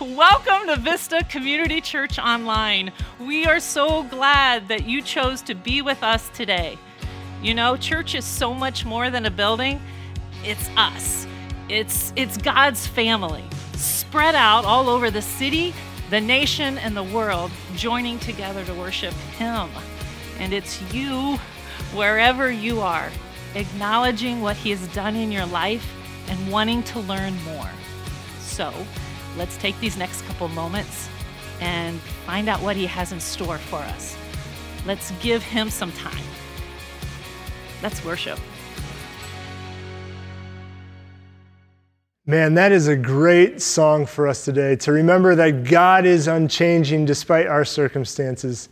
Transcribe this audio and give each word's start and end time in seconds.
Welcome 0.00 0.68
to 0.68 0.76
Vista 0.76 1.26
Community 1.28 1.80
Church 1.80 2.20
Online. 2.20 2.92
We 3.18 3.46
are 3.46 3.58
so 3.58 4.04
glad 4.04 4.68
that 4.68 4.86
you 4.86 5.02
chose 5.02 5.42
to 5.42 5.56
be 5.56 5.82
with 5.82 6.04
us 6.04 6.28
today. 6.28 6.78
You 7.42 7.52
know, 7.52 7.76
church 7.76 8.14
is 8.14 8.24
so 8.24 8.54
much 8.54 8.84
more 8.84 9.10
than 9.10 9.26
a 9.26 9.30
building. 9.30 9.80
It's 10.44 10.70
us. 10.76 11.26
It's 11.68 12.12
it's 12.14 12.36
God's 12.36 12.86
family, 12.86 13.42
spread 13.72 14.36
out 14.36 14.64
all 14.64 14.88
over 14.88 15.10
the 15.10 15.20
city, 15.20 15.74
the 16.10 16.20
nation, 16.20 16.78
and 16.78 16.96
the 16.96 17.02
world, 17.02 17.50
joining 17.74 18.20
together 18.20 18.64
to 18.66 18.74
worship 18.74 19.14
Him. 19.36 19.68
And 20.38 20.52
it's 20.52 20.80
you, 20.94 21.38
wherever 21.92 22.52
you 22.52 22.80
are, 22.82 23.10
acknowledging 23.56 24.42
what 24.42 24.54
He 24.54 24.70
has 24.70 24.86
done 24.94 25.16
in 25.16 25.32
your 25.32 25.46
life 25.46 25.92
and 26.28 26.52
wanting 26.52 26.84
to 26.84 27.00
learn 27.00 27.34
more. 27.42 27.70
So, 28.38 28.72
let's 29.36 29.56
take 29.56 29.78
these 29.80 29.96
next 29.96 30.22
couple 30.22 30.48
moments 30.48 31.08
and 31.60 32.00
find 32.26 32.48
out 32.48 32.60
what 32.62 32.76
He 32.76 32.86
has 32.86 33.12
in 33.12 33.20
store 33.20 33.58
for 33.58 33.78
us. 33.78 34.16
Let's 34.86 35.10
give 35.20 35.42
Him 35.42 35.70
some 35.70 35.92
time. 35.92 36.24
Let's 37.82 38.04
worship. 38.04 38.38
Man, 42.26 42.52
that 42.54 42.72
is 42.72 42.88
a 42.88 42.96
great 42.96 43.62
song 43.62 44.04
for 44.04 44.28
us 44.28 44.44
today 44.44 44.76
to 44.76 44.92
remember 44.92 45.34
that 45.34 45.64
God 45.64 46.04
is 46.04 46.28
unchanging 46.28 47.06
despite 47.06 47.46
our 47.46 47.64
circumstances. 47.64 48.68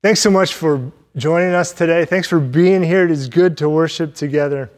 Thanks 0.00 0.20
so 0.20 0.30
much 0.30 0.54
for 0.54 0.92
joining 1.16 1.54
us 1.54 1.72
today. 1.72 2.04
Thanks 2.04 2.28
for 2.28 2.38
being 2.38 2.84
here. 2.84 3.04
It 3.04 3.10
is 3.10 3.28
good 3.28 3.56
to 3.58 3.68
worship 3.68 4.14
together. 4.14 4.70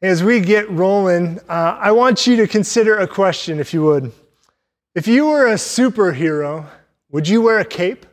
As 0.00 0.22
we 0.22 0.38
get 0.38 0.70
rolling, 0.70 1.40
uh, 1.48 1.76
I 1.80 1.90
want 1.90 2.24
you 2.24 2.36
to 2.36 2.46
consider 2.46 2.98
a 2.98 3.08
question, 3.08 3.58
if 3.58 3.74
you 3.74 3.82
would. 3.82 4.12
If 4.94 5.08
you 5.08 5.26
were 5.26 5.48
a 5.48 5.54
superhero, 5.54 6.66
would 7.10 7.26
you 7.26 7.42
wear 7.42 7.58
a 7.58 7.64
cape? 7.64 8.06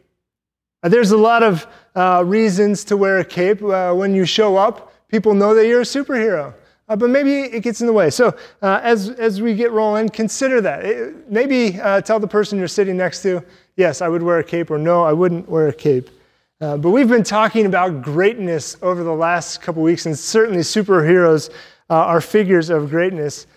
Uh, 0.81 0.89
there's 0.89 1.11
a 1.11 1.17
lot 1.17 1.43
of 1.43 1.67
uh, 1.93 2.23
reasons 2.25 2.85
to 2.85 2.97
wear 2.97 3.19
a 3.19 3.25
cape. 3.25 3.61
Uh, 3.61 3.93
when 3.93 4.15
you 4.15 4.25
show 4.25 4.57
up, 4.57 4.93
people 5.09 5.35
know 5.35 5.53
that 5.53 5.67
you're 5.67 5.81
a 5.81 5.83
superhero. 5.83 6.55
Uh, 6.89 6.95
but 6.95 7.11
maybe 7.11 7.41
it 7.41 7.61
gets 7.61 7.81
in 7.81 7.87
the 7.87 7.93
way. 7.93 8.09
So 8.09 8.35
uh, 8.63 8.79
as, 8.81 9.11
as 9.11 9.39
we 9.39 9.53
get 9.53 9.71
rolling, 9.71 10.09
consider 10.09 10.61
that. 10.61 10.83
It, 10.83 11.29
maybe 11.31 11.73
tell 12.03 12.19
the 12.19 12.27
person 12.27 12.57
you're 12.57 12.67
sitting 12.67 12.97
next 12.97 13.21
to, 13.21 13.43
yes, 13.75 14.01
I 14.01 14.07
would 14.07 14.23
wear 14.23 14.39
a 14.39 14.43
cape, 14.43 14.71
or 14.71 14.79
no, 14.79 15.03
I 15.03 15.13
wouldn't 15.13 15.47
wear 15.47 15.67
a 15.67 15.73
cape. 15.73 16.09
but 16.57 16.79
we've 16.79 17.09
been 17.09 17.21
talking 17.21 17.67
about 17.67 18.01
greatness 18.01 18.75
over 18.81 19.03
the 19.03 19.13
last 19.13 19.61
couple 19.61 19.83
weeks, 19.83 20.07
and 20.07 20.17
certainly 20.17 20.61
superheroes 20.61 21.51
uh, 21.89 21.93
are 21.95 22.21
figures 22.21 22.69
of 22.69 22.89
greatness. 22.89 23.47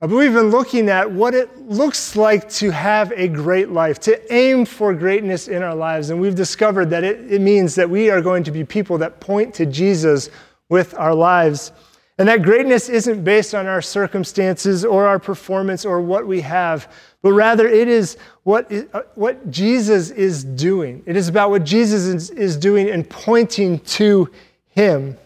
But 0.00 0.10
we've 0.10 0.32
been 0.32 0.50
looking 0.50 0.90
at 0.90 1.10
what 1.10 1.34
it 1.34 1.58
looks 1.68 2.16
like 2.16 2.48
to 2.50 2.70
have 2.70 3.12
a 3.12 3.28
great 3.28 3.70
life, 3.70 3.98
to 4.00 4.34
aim 4.34 4.66
for 4.66 4.92
greatness 4.92 5.48
in 5.48 5.62
our 5.62 5.74
lives. 5.74 6.10
And 6.10 6.20
we've 6.20 6.34
discovered 6.34 6.90
that 6.90 7.02
it, 7.02 7.32
it 7.32 7.40
means 7.40 7.74
that 7.76 7.88
we 7.88 8.10
are 8.10 8.20
going 8.20 8.44
to 8.44 8.50
be 8.50 8.62
people 8.62 8.98
that 8.98 9.20
point 9.20 9.54
to 9.54 9.64
Jesus 9.64 10.28
with 10.68 10.94
our 10.98 11.14
lives. 11.14 11.72
And 12.18 12.28
that 12.28 12.42
greatness 12.42 12.88
isn't 12.88 13.24
based 13.24 13.54
on 13.54 13.66
our 13.66 13.80
circumstances 13.80 14.84
or 14.84 15.06
our 15.06 15.18
performance 15.18 15.84
or 15.84 16.00
what 16.00 16.26
we 16.26 16.40
have, 16.42 16.92
but 17.22 17.32
rather 17.32 17.66
it 17.66 17.88
is 17.88 18.16
what, 18.42 18.70
uh, 18.72 19.02
what 19.14 19.50
Jesus 19.50 20.10
is 20.10 20.44
doing. 20.44 21.02
It 21.06 21.16
is 21.16 21.28
about 21.28 21.50
what 21.50 21.64
Jesus 21.64 22.04
is, 22.04 22.30
is 22.30 22.56
doing 22.56 22.88
and 22.88 23.08
pointing 23.08 23.80
to 23.80 24.30
Him. 24.68 25.16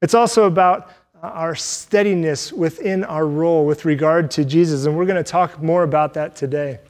It's 0.00 0.14
also 0.14 0.44
about 0.44 0.90
our 1.30 1.54
steadiness 1.54 2.52
within 2.52 3.04
our 3.04 3.26
role 3.26 3.66
with 3.66 3.84
regard 3.84 4.30
to 4.32 4.44
Jesus. 4.44 4.86
And 4.86 4.96
we're 4.96 5.06
going 5.06 5.22
to 5.22 5.30
talk 5.30 5.62
more 5.62 5.82
about 5.82 6.14
that 6.14 6.36
today. 6.36 6.80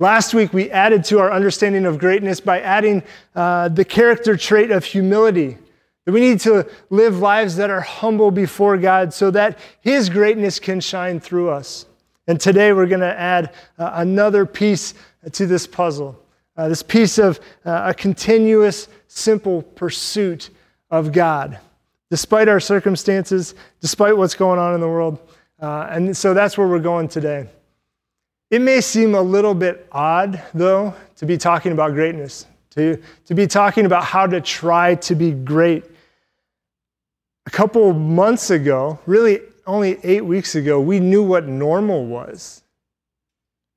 Last 0.00 0.34
week, 0.34 0.52
we 0.52 0.70
added 0.70 1.04
to 1.04 1.18
our 1.18 1.32
understanding 1.32 1.84
of 1.84 1.98
greatness 1.98 2.40
by 2.40 2.60
adding 2.60 3.02
uh, 3.34 3.68
the 3.68 3.84
character 3.84 4.36
trait 4.36 4.70
of 4.70 4.84
humility. 4.84 5.58
That 6.04 6.12
we 6.12 6.20
need 6.20 6.40
to 6.40 6.68
live 6.90 7.18
lives 7.18 7.56
that 7.56 7.70
are 7.70 7.80
humble 7.80 8.30
before 8.30 8.78
God 8.78 9.12
so 9.12 9.30
that 9.32 9.58
His 9.80 10.08
greatness 10.08 10.58
can 10.58 10.80
shine 10.80 11.20
through 11.20 11.50
us. 11.50 11.86
And 12.26 12.40
today, 12.40 12.72
we're 12.72 12.86
going 12.86 13.00
to 13.00 13.18
add 13.18 13.54
uh, 13.78 13.90
another 13.94 14.46
piece 14.46 14.94
to 15.32 15.46
this 15.46 15.66
puzzle 15.66 16.22
uh, 16.58 16.68
this 16.68 16.82
piece 16.82 17.18
of 17.18 17.38
uh, 17.64 17.84
a 17.86 17.94
continuous, 17.94 18.88
simple 19.06 19.62
pursuit 19.62 20.50
of 20.90 21.12
God 21.12 21.60
despite 22.10 22.48
our 22.48 22.60
circumstances, 22.60 23.54
despite 23.80 24.16
what's 24.16 24.34
going 24.34 24.58
on 24.58 24.74
in 24.74 24.80
the 24.80 24.88
world. 24.88 25.18
Uh, 25.60 25.88
and 25.90 26.16
so 26.16 26.34
that's 26.34 26.56
where 26.56 26.66
we're 26.66 26.78
going 26.78 27.08
today. 27.08 27.46
It 28.50 28.62
may 28.62 28.80
seem 28.80 29.14
a 29.14 29.20
little 29.20 29.54
bit 29.54 29.86
odd, 29.92 30.42
though, 30.54 30.94
to 31.16 31.26
be 31.26 31.36
talking 31.36 31.72
about 31.72 31.92
greatness, 31.92 32.46
to, 32.70 33.00
to 33.26 33.34
be 33.34 33.46
talking 33.46 33.84
about 33.84 34.04
how 34.04 34.26
to 34.26 34.40
try 34.40 34.94
to 34.94 35.14
be 35.14 35.32
great. 35.32 35.84
A 37.46 37.50
couple 37.50 37.92
months 37.92 38.50
ago, 38.50 38.98
really 39.04 39.40
only 39.66 39.98
eight 40.02 40.24
weeks 40.24 40.54
ago, 40.54 40.80
we 40.80 40.98
knew 40.98 41.22
what 41.22 41.46
normal 41.46 42.06
was. 42.06 42.62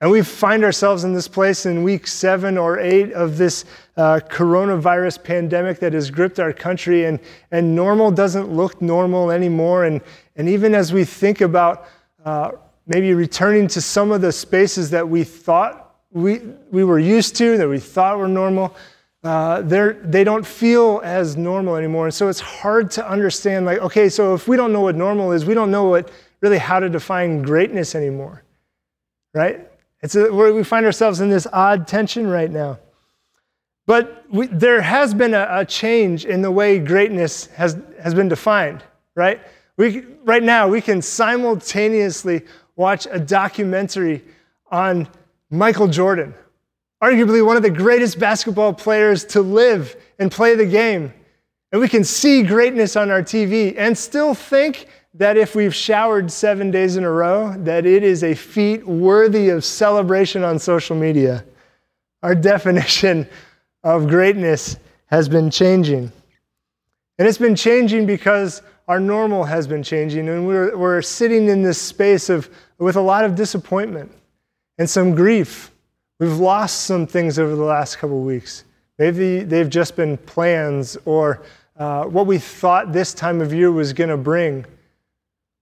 And 0.02 0.10
we 0.10 0.24
find 0.24 0.64
ourselves 0.64 1.04
in 1.04 1.14
this 1.14 1.28
place 1.28 1.68
in 1.68 1.84
week 1.84 2.08
seven 2.08 2.58
or 2.58 2.80
eight 2.80 3.14
of 3.14 3.38
this 3.38 3.66
uh, 3.98 4.20
coronavirus 4.30 5.24
pandemic 5.24 5.80
that 5.80 5.94
has 5.94 6.10
gripped 6.10 6.40
our 6.40 6.52
country, 6.52 7.06
and, 7.06 7.20
and 7.52 7.76
normal 7.76 8.10
doesn't 8.10 8.52
look 8.52 8.82
normal 8.82 9.30
anymore. 9.30 9.86
And, 9.86 10.02
and 10.36 10.50
even 10.50 10.74
as 10.74 10.92
we 10.92 11.06
think 11.06 11.42
about 11.42 11.86
uh, 12.26 12.54
maybe 12.88 13.14
returning 13.14 13.68
to 13.68 13.80
some 13.80 14.12
of 14.12 14.22
the 14.22 14.32
spaces 14.32 14.90
that 14.90 15.08
we 15.08 15.24
thought 15.24 15.96
we, 16.12 16.40
we 16.72 16.84
were 16.84 17.00
used 17.00 17.36
to, 17.36 17.58
that 17.58 17.70
we 17.70 17.80
thought 17.80 18.18
were 18.18 18.28
normal, 18.28 18.76
uh, 19.24 19.62
they 19.62 20.24
don't 20.24 20.46
feel 20.46 21.00
as 21.04 21.38
normal 21.38 21.76
anymore. 21.76 22.06
And 22.06 22.14
so 22.14 22.28
it's 22.28 22.40
hard 22.40 22.90
to 22.92 23.08
understand, 23.08 23.68
like, 23.68 23.78
okay, 23.78 24.10
so 24.10 24.34
if 24.34 24.48
we 24.48 24.58
don't 24.58 24.74
know 24.74 24.82
what 24.82 24.96
normal 24.96 25.32
is, 25.32 25.46
we 25.46 25.54
don't 25.54 25.70
know 25.70 25.84
what 25.84 26.10
really 26.42 26.58
how 26.58 26.80
to 26.80 26.90
define 26.90 27.44
greatness 27.44 27.94
anymore, 27.94 28.44
right? 29.36 29.71
It's 30.02 30.16
a, 30.16 30.32
we 30.32 30.64
find 30.64 30.86
ourselves 30.86 31.22
in 31.22 31.30
this 31.30 31.48
odd 31.52 31.88
tension 31.88 32.28
right 32.28 32.50
now. 32.50 32.80
But 33.86 34.26
we, 34.30 34.48
there 34.48 34.82
has 34.82 35.14
been 35.14 35.34
a, 35.34 35.48
a, 35.50 35.66
change 35.66 36.26
in 36.26 36.42
the 36.42 36.52
way 36.52 36.80
greatness 36.80 37.48
has, 37.48 37.78
has 38.02 38.14
been 38.14 38.30
defined, 38.30 38.84
right? 39.16 39.42
We, 39.78 40.06
right 40.24 40.44
now, 40.44 40.68
we 40.68 40.82
can 40.82 41.02
simultaneously 41.02 42.44
watch 42.76 43.08
a 43.10 43.20
documentary 43.20 44.24
on 44.72 45.08
Michael 45.50 45.88
Jordan, 45.88 46.34
arguably 47.04 47.46
one 47.46 47.58
of 47.58 47.64
the 47.64 47.70
greatest 47.70 48.20
basketball 48.20 48.74
players 48.74 49.26
to 49.26 49.42
live 49.42 49.96
and 50.20 50.32
play 50.32 50.56
the 50.56 50.66
game. 50.66 51.14
And 51.72 51.82
we 51.82 51.90
can 51.90 52.04
see 52.04 52.44
greatness 52.44 52.96
on 52.96 53.10
our 53.10 53.22
TV 53.22 53.76
and 53.78 53.98
still 53.98 54.34
think 54.34 54.88
that 55.14 55.38
if 55.38 55.56
we've 55.56 55.76
showered 55.76 56.32
seven 56.32 56.72
days 56.72 56.96
in 56.96 57.04
a 57.04 57.12
row, 57.12 57.54
that 57.60 57.86
it 57.86 58.04
is 58.04 58.24
a 58.24 58.34
feat 58.34 58.86
worthy 58.88 59.50
of 59.50 59.66
celebration 59.66 60.44
on 60.44 60.58
social 60.58 60.96
media. 60.96 61.44
Our 62.24 62.36
definition 62.54 63.28
of 63.84 64.08
greatness 64.08 64.78
has 65.08 65.28
been 65.28 65.52
changing. 65.52 66.12
And 67.18 67.28
it's 67.28 67.38
been 67.38 67.56
changing 67.56 68.06
because 68.06 68.62
our 68.88 69.00
normal 69.00 69.44
has 69.44 69.68
been 69.68 69.84
changing, 69.84 70.28
and 70.28 70.48
we're, 70.48 70.76
we're 70.76 71.02
sitting 71.02 71.48
in 71.50 71.62
this 71.62 71.80
space 71.80 72.30
of, 72.30 72.50
with 72.78 72.96
a 72.96 73.02
lot 73.02 73.24
of 73.24 73.36
disappointment 73.36 74.12
and 74.78 74.90
some 74.90 75.14
grief. 75.14 75.72
We've 76.20 76.38
lost 76.38 76.82
some 76.84 77.06
things 77.06 77.38
over 77.38 77.56
the 77.56 77.64
last 77.64 77.98
couple 77.98 78.22
weeks. 78.22 78.64
Maybe 78.98 79.44
they've 79.44 79.70
just 79.70 79.96
been 79.96 80.18
plans 80.18 80.98
or 81.06 81.42
uh, 81.78 82.06
what 82.06 82.28
we 82.28 82.38
thought 82.38 82.92
this 82.92 83.14
time 83.14 83.42
of 83.42 83.54
year 83.54 83.72
was 83.72 83.94
going 83.94 84.10
to 84.10 84.18
bring. 84.18 84.66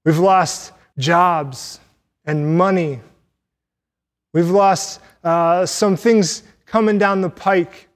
We've 0.05 0.19
lost 0.19 0.71
jobs 0.97 1.79
and 2.25 2.57
money. 2.57 3.01
We've 4.33 4.49
lost 4.49 5.01
uh, 5.23 5.65
some 5.65 5.95
things 5.95 6.43
coming 6.65 6.97
down 6.97 7.21
the 7.21 7.29
pike. 7.29 7.87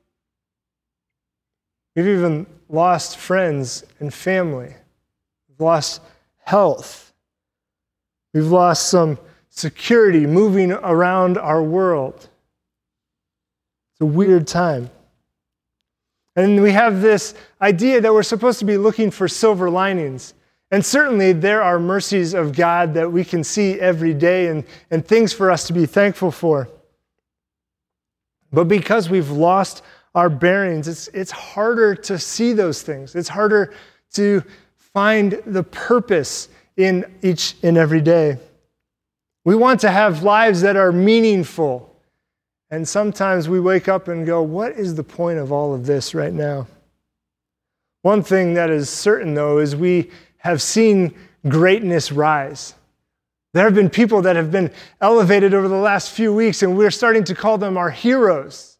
We've 1.95 2.07
even 2.07 2.47
lost 2.69 3.17
friends 3.17 3.83
and 3.99 4.13
family. 4.13 4.73
We've 5.47 5.59
lost 5.59 6.01
health. 6.43 7.13
We've 8.33 8.47
lost 8.47 8.89
some 8.89 9.19
security 9.49 10.25
moving 10.25 10.71
around 10.71 11.37
our 11.37 11.61
world. 11.61 12.15
It's 13.93 14.01
a 14.01 14.05
weird 14.05 14.47
time. 14.47 14.89
And 16.35 16.63
we 16.63 16.71
have 16.71 17.01
this 17.01 17.35
idea 17.61 18.01
that 18.01 18.11
we're 18.11 18.23
supposed 18.23 18.57
to 18.59 18.65
be 18.65 18.77
looking 18.77 19.11
for 19.11 19.27
silver 19.27 19.69
linings 19.69 20.33
and 20.73 20.83
certainly, 20.83 21.33
there 21.33 21.61
are 21.61 21.77
mercies 21.77 22.33
of 22.33 22.55
God 22.55 22.95
that 22.95 23.11
we 23.11 23.23
can 23.23 23.43
see 23.43 23.79
every 23.79 24.15
day 24.15 24.47
and, 24.47 24.63
and 24.89 25.07
things 25.07 25.31
for 25.31 25.51
us 25.51 25.67
to 25.67 25.73
be 25.73 25.85
thankful 25.85 26.31
for. 26.31 26.67
But 28.51 28.63
because 28.63 29.07
we've 29.07 29.29
lost 29.29 29.83
our 30.15 30.31
bearings, 30.31 30.87
it's, 30.87 31.09
it's 31.09 31.29
harder 31.29 31.93
to 31.93 32.17
see 32.17 32.53
those 32.53 32.81
things. 32.81 33.13
It's 33.13 33.29
harder 33.29 33.71
to 34.13 34.43
find 34.77 35.39
the 35.45 35.61
purpose 35.61 36.49
in 36.75 37.05
each 37.21 37.53
and 37.61 37.77
every 37.77 38.01
day. 38.01 38.39
We 39.45 39.53
want 39.53 39.79
to 39.81 39.91
have 39.91 40.23
lives 40.23 40.61
that 40.61 40.75
are 40.75 40.91
meaningful. 40.91 41.95
And 42.71 42.87
sometimes 42.87 43.47
we 43.47 43.59
wake 43.59 43.87
up 43.87 44.07
and 44.07 44.25
go, 44.25 44.41
What 44.41 44.71
is 44.71 44.95
the 44.95 45.03
point 45.03 45.37
of 45.37 45.51
all 45.51 45.75
of 45.75 45.85
this 45.85 46.15
right 46.15 46.33
now? 46.33 46.65
One 48.01 48.23
thing 48.23 48.55
that 48.55 48.71
is 48.71 48.89
certain, 48.89 49.35
though, 49.35 49.59
is 49.59 49.75
we 49.75 50.09
have 50.43 50.61
seen 50.61 51.15
greatness 51.47 52.11
rise. 52.11 52.75
There 53.53 53.63
have 53.63 53.75
been 53.75 53.89
people 53.89 54.21
that 54.23 54.35
have 54.35 54.51
been 54.51 54.71
elevated 54.99 55.53
over 55.53 55.67
the 55.67 55.75
last 55.75 56.11
few 56.11 56.33
weeks, 56.33 56.63
and 56.63 56.77
we're 56.77 56.91
starting 56.91 57.23
to 57.25 57.35
call 57.35 57.57
them 57.57 57.77
our 57.77 57.89
heroes. 57.89 58.77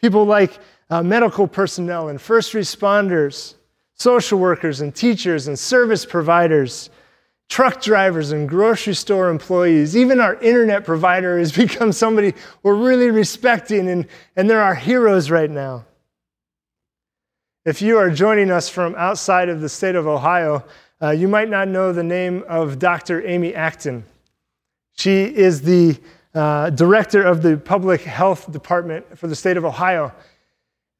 People 0.00 0.24
like 0.24 0.58
uh, 0.90 1.02
medical 1.02 1.46
personnel 1.46 2.08
and 2.08 2.20
first 2.20 2.54
responders, 2.54 3.54
social 3.94 4.38
workers 4.38 4.80
and 4.80 4.94
teachers 4.94 5.46
and 5.46 5.56
service 5.56 6.04
providers, 6.04 6.90
truck 7.48 7.80
drivers 7.80 8.32
and 8.32 8.48
grocery 8.48 8.94
store 8.94 9.28
employees. 9.28 9.96
Even 9.96 10.18
our 10.18 10.34
internet 10.36 10.84
provider 10.84 11.38
has 11.38 11.52
become 11.56 11.92
somebody 11.92 12.34
we're 12.64 12.74
really 12.74 13.10
respecting, 13.10 13.88
and, 13.88 14.08
and 14.34 14.50
they're 14.50 14.62
our 14.62 14.74
heroes 14.74 15.30
right 15.30 15.50
now. 15.50 15.84
If 17.64 17.80
you 17.80 17.96
are 17.96 18.10
joining 18.10 18.50
us 18.50 18.68
from 18.68 18.94
outside 18.94 19.48
of 19.48 19.62
the 19.62 19.70
state 19.70 19.94
of 19.94 20.06
Ohio, 20.06 20.62
uh, 21.00 21.12
you 21.12 21.28
might 21.28 21.48
not 21.48 21.66
know 21.66 21.94
the 21.94 22.02
name 22.02 22.44
of 22.46 22.78
Dr. 22.78 23.26
Amy 23.26 23.54
Acton. 23.54 24.04
She 24.98 25.24
is 25.24 25.62
the 25.62 25.98
uh, 26.34 26.68
director 26.68 27.22
of 27.22 27.40
the 27.40 27.56
public 27.56 28.02
health 28.02 28.52
department 28.52 29.16
for 29.16 29.28
the 29.28 29.34
state 29.34 29.56
of 29.56 29.64
Ohio. 29.64 30.12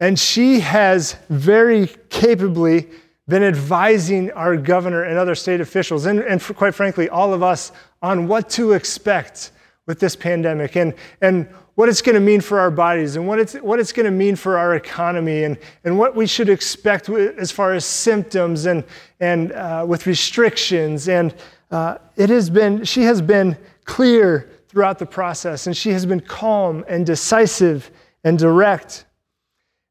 And 0.00 0.18
she 0.18 0.60
has 0.60 1.16
very 1.28 1.88
capably 2.08 2.88
been 3.28 3.42
advising 3.42 4.30
our 4.30 4.56
governor 4.56 5.02
and 5.02 5.18
other 5.18 5.34
state 5.34 5.60
officials, 5.60 6.06
and, 6.06 6.20
and 6.20 6.42
quite 6.42 6.74
frankly, 6.74 7.10
all 7.10 7.34
of 7.34 7.42
us, 7.42 7.72
on 8.00 8.26
what 8.26 8.48
to 8.50 8.72
expect 8.72 9.50
with 9.86 10.00
this 10.00 10.16
pandemic 10.16 10.76
and, 10.76 10.94
and 11.20 11.46
what 11.74 11.88
it's 11.88 12.02
going 12.02 12.14
to 12.14 12.20
mean 12.20 12.40
for 12.40 12.60
our 12.60 12.70
bodies 12.70 13.16
and 13.16 13.26
what 13.26 13.38
it's, 13.38 13.54
what 13.54 13.80
it's 13.80 13.92
going 13.92 14.04
to 14.04 14.12
mean 14.12 14.36
for 14.36 14.56
our 14.56 14.76
economy 14.76 15.44
and, 15.44 15.58
and 15.82 15.98
what 15.98 16.14
we 16.14 16.26
should 16.26 16.48
expect 16.48 17.08
as 17.08 17.50
far 17.50 17.72
as 17.72 17.84
symptoms 17.84 18.66
and, 18.66 18.84
and 19.20 19.52
uh, 19.52 19.84
with 19.86 20.06
restrictions. 20.06 21.08
And 21.08 21.34
uh, 21.70 21.98
it 22.16 22.30
has 22.30 22.48
been, 22.48 22.84
she 22.84 23.02
has 23.02 23.20
been 23.20 23.56
clear 23.84 24.50
throughout 24.68 24.98
the 24.98 25.06
process, 25.06 25.66
and 25.66 25.76
she 25.76 25.90
has 25.90 26.06
been 26.06 26.20
calm 26.20 26.84
and 26.88 27.04
decisive 27.04 27.90
and 28.22 28.38
direct. 28.38 29.04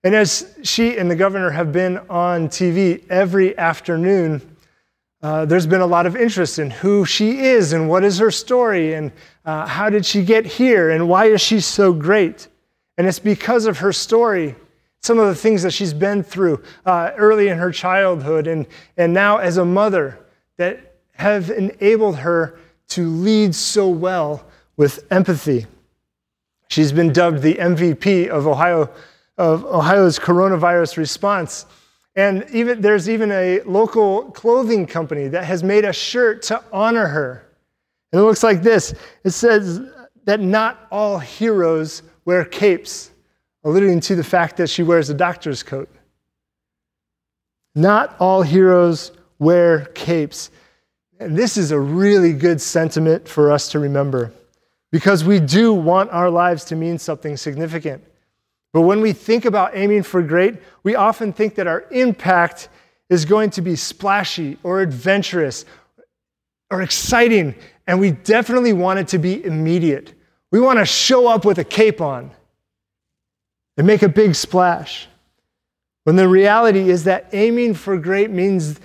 And 0.03 0.15
as 0.15 0.57
she 0.63 0.97
and 0.97 1.09
the 1.09 1.15
governor 1.15 1.50
have 1.50 1.71
been 1.71 1.97
on 2.09 2.50
TV 2.50 3.06
every 3.09 3.57
afternoon, 3.57 4.41
uh, 5.21 5.45
there's 5.45 5.65
been 5.65 5.80
a 5.80 5.88
lot 5.88 6.06
of 6.06 6.18
interest 6.18 6.59
in 6.59 6.69
who 6.69 7.06
she 7.06 7.39
is 7.39 7.71
and 7.71 7.88
what 7.88 8.03
is 8.03 8.18
her 8.19 8.30
story 8.30 8.94
and 8.94 9.12
uh, 9.45 9.66
how 9.66 9.90
did 9.90 10.06
she 10.06 10.24
get 10.24 10.45
here 10.45 10.90
and 10.90 11.07
why 11.07 11.25
is 11.25 11.42
she 11.42 11.60
so 11.60 11.94
great. 11.94 12.48
And 12.98 13.07
it's 13.07 13.19
because 13.19 13.66
of 13.66 13.80
her 13.80 13.92
story, 13.92 14.56
some 15.01 15.19
of 15.19 15.28
the 15.28 15.36
things 15.36 15.63
that 15.63 15.72
she's 15.72 15.94
been 15.94 16.24
through 16.24 16.63
uh, 16.86 17.12
early 17.18 17.50
in 17.50 17.57
her 17.57 17.72
childhood 17.72 18.48
and, 18.48 18.68
and 18.98 19.13
now 19.13 19.38
as 19.38 19.57
a 19.57 19.66
mother 19.66 20.19
that 20.57 20.95
have 21.16 21.50
enabled 21.50 22.18
her 22.18 22.60
to 22.90 23.10
lead 23.10 23.54
so 23.56 23.90
well 23.90 24.45
with 24.78 25.06
empathy. 25.12 25.66
She's 26.69 26.92
been 26.92 27.12
dubbed 27.12 27.42
the 27.42 27.56
MVP 27.56 28.30
of 28.30 28.48
Ohio 28.48 28.90
of 29.38 29.66
Ohio's 29.66 30.19
coronavirus 30.19 30.98
response. 30.98 31.66
And 32.16 32.45
even, 32.51 32.81
there's 32.81 33.10
even 33.10 33.31
a 33.31 33.62
local 33.62 34.31
clothing 34.31 34.86
company 34.86 35.28
that 35.30 35.45
has 35.45 35.63
made 35.63 35.86
a 35.86 35.94
shirt 35.94 36.44
to 36.44 36.63
honor 36.72 37.07
her. 37.07 37.45
And 38.13 38.21
it 38.21 38.24
looks 38.24 38.44
like 38.44 38.62
this 38.62 38.94
it 39.25 39.31
says 39.31 39.81
that 40.24 40.39
not 40.39 40.88
all 40.92 41.19
heroes 41.19 42.04
wear 42.24 42.45
capes, 42.45 43.12
alluding 43.65 44.00
to 44.01 44.15
the 44.15 44.24
fact 44.24 44.56
that 44.57 44.69
she 44.69 44.83
wears 44.83 45.10
a 45.10 45.13
doctor's 45.13 45.63
coat. 45.63 45.89
Not 47.75 48.15
all 48.19 48.44
heroes 48.44 49.12
wear 49.39 49.86
capes. 49.88 50.51
And 51.19 51.36
this 51.36 51.57
is 51.57 51.71
a 51.71 51.80
really 51.80 52.33
good 52.33 52.62
sentiment 52.62 53.27
for 53.27 53.51
us 53.51 53.69
to 53.71 53.80
remember 53.80 54.31
because 54.92 55.24
we 55.24 55.39
do 55.39 55.74
want 55.74 56.12
our 56.12 56.30
lives 56.30 56.66
to 56.66 56.75
mean 56.75 57.00
something 57.00 57.36
significant. 57.36 58.04
But 58.74 58.81
when 58.81 59.01
we 59.01 59.13
think 59.13 59.45
about 59.45 59.75
aiming 59.75 60.04
for 60.04 60.21
great, 60.21 60.56
we 60.83 60.95
often 60.95 61.33
think 61.33 61.56
that 61.56 61.68
our 61.68 61.86
impact 61.92 62.69
is 63.09 63.25
going 63.25 63.50
to 63.51 63.62
be 63.62 63.75
splashy 63.75 64.57
or 64.63 64.81
adventurous 64.81 65.66
or 66.69 66.81
exciting, 66.81 67.56
and 67.88 68.00
we 68.00 68.12
definitely 68.12 68.74
want 68.74 69.00
it 69.00 69.07
to 69.09 69.18
be 69.18 69.44
immediate. 69.44 70.13
We 70.51 70.59
want 70.59 70.80
to 70.80 70.85
show 70.85 71.27
up 71.27 71.45
with 71.45 71.57
a 71.57 71.63
cape 71.63 72.01
on 72.01 72.31
and 73.77 73.88
make 73.88 74.03
a 74.03 74.09
big 74.09 74.35
splash. 74.35 75.07
When 76.03 76.15
the 76.15 76.27
reality 76.27 76.89
is 76.89 77.06
that 77.06 77.30
aiming 77.33 77.75
for 77.75 77.97
great 77.97 78.30
means 78.30 78.80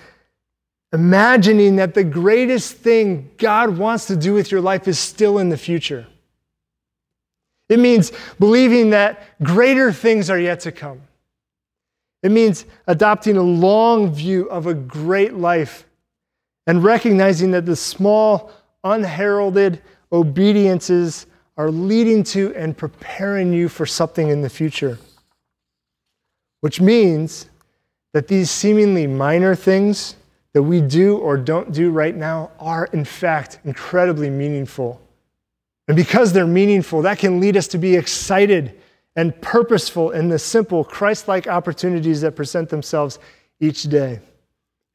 imagining 0.91 1.75
that 1.75 1.93
the 1.93 2.03
greatest 2.03 2.77
thing 2.77 3.29
God 3.37 3.77
wants 3.77 4.07
to 4.07 4.15
do 4.15 4.33
with 4.33 4.51
your 4.51 4.61
life 4.61 4.87
is 4.87 4.97
still 4.97 5.37
in 5.37 5.49
the 5.49 5.57
future. 5.57 6.07
It 7.67 7.77
means 7.77 8.11
believing 8.39 8.89
that 8.89 9.21
greater 9.43 9.93
things 9.93 10.29
are 10.29 10.39
yet 10.39 10.61
to 10.61 10.71
come. 10.71 11.01
It 12.23 12.31
means 12.31 12.65
adopting 12.87 13.37
a 13.37 13.43
long 13.43 14.11
view 14.11 14.49
of 14.49 14.65
a 14.65 14.73
great 14.73 15.35
life 15.35 15.85
and 16.65 16.83
recognizing 16.83 17.51
that 17.51 17.65
the 17.65 17.75
small, 17.75 18.51
unheralded 18.83 19.81
obediences 20.11 21.25
are 21.57 21.71
leading 21.71 22.23
to 22.23 22.55
and 22.55 22.77
preparing 22.77 23.51
you 23.53 23.69
for 23.69 23.85
something 23.85 24.29
in 24.29 24.41
the 24.41 24.49
future. 24.49 24.97
Which 26.61 26.79
means 26.79 27.49
that 28.13 28.27
these 28.27 28.49
seemingly 28.49 29.07
minor 29.07 29.55
things 29.55 30.15
that 30.53 30.63
we 30.63 30.81
do 30.81 31.17
or 31.17 31.37
don't 31.37 31.71
do 31.71 31.91
right 31.91 32.15
now 32.15 32.51
are, 32.59 32.85
in 32.91 33.05
fact, 33.05 33.59
incredibly 33.65 34.29
meaningful 34.29 35.01
and 35.89 35.95
because 35.95 36.31
they're 36.31 36.45
meaningful, 36.45 37.01
that 37.01 37.17
can 37.17 37.39
lead 37.39 37.57
us 37.57 37.67
to 37.69 37.79
be 37.79 37.95
excited 37.95 38.79
and 39.15 39.41
purposeful 39.41 40.11
in 40.11 40.29
the 40.29 40.37
simple 40.37 40.83
Christ 40.83 41.27
like 41.27 41.47
opportunities 41.47 42.21
that 42.21 42.35
present 42.35 42.69
themselves 42.69 43.17
each 43.59 43.83
day. 43.83 44.19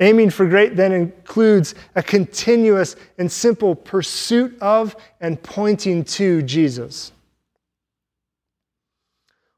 Aiming 0.00 0.31
for 0.31 0.46
great 0.46 0.76
then 0.76 0.93
includes 0.93 1.75
a 1.94 2.02
continuous 2.02 2.96
and 3.19 3.31
simple 3.31 3.75
pursuit 3.75 4.61
of 4.61 4.96
and 5.20 5.41
pointing 5.43 6.05
to 6.05 6.43
Jesus. 6.43 7.12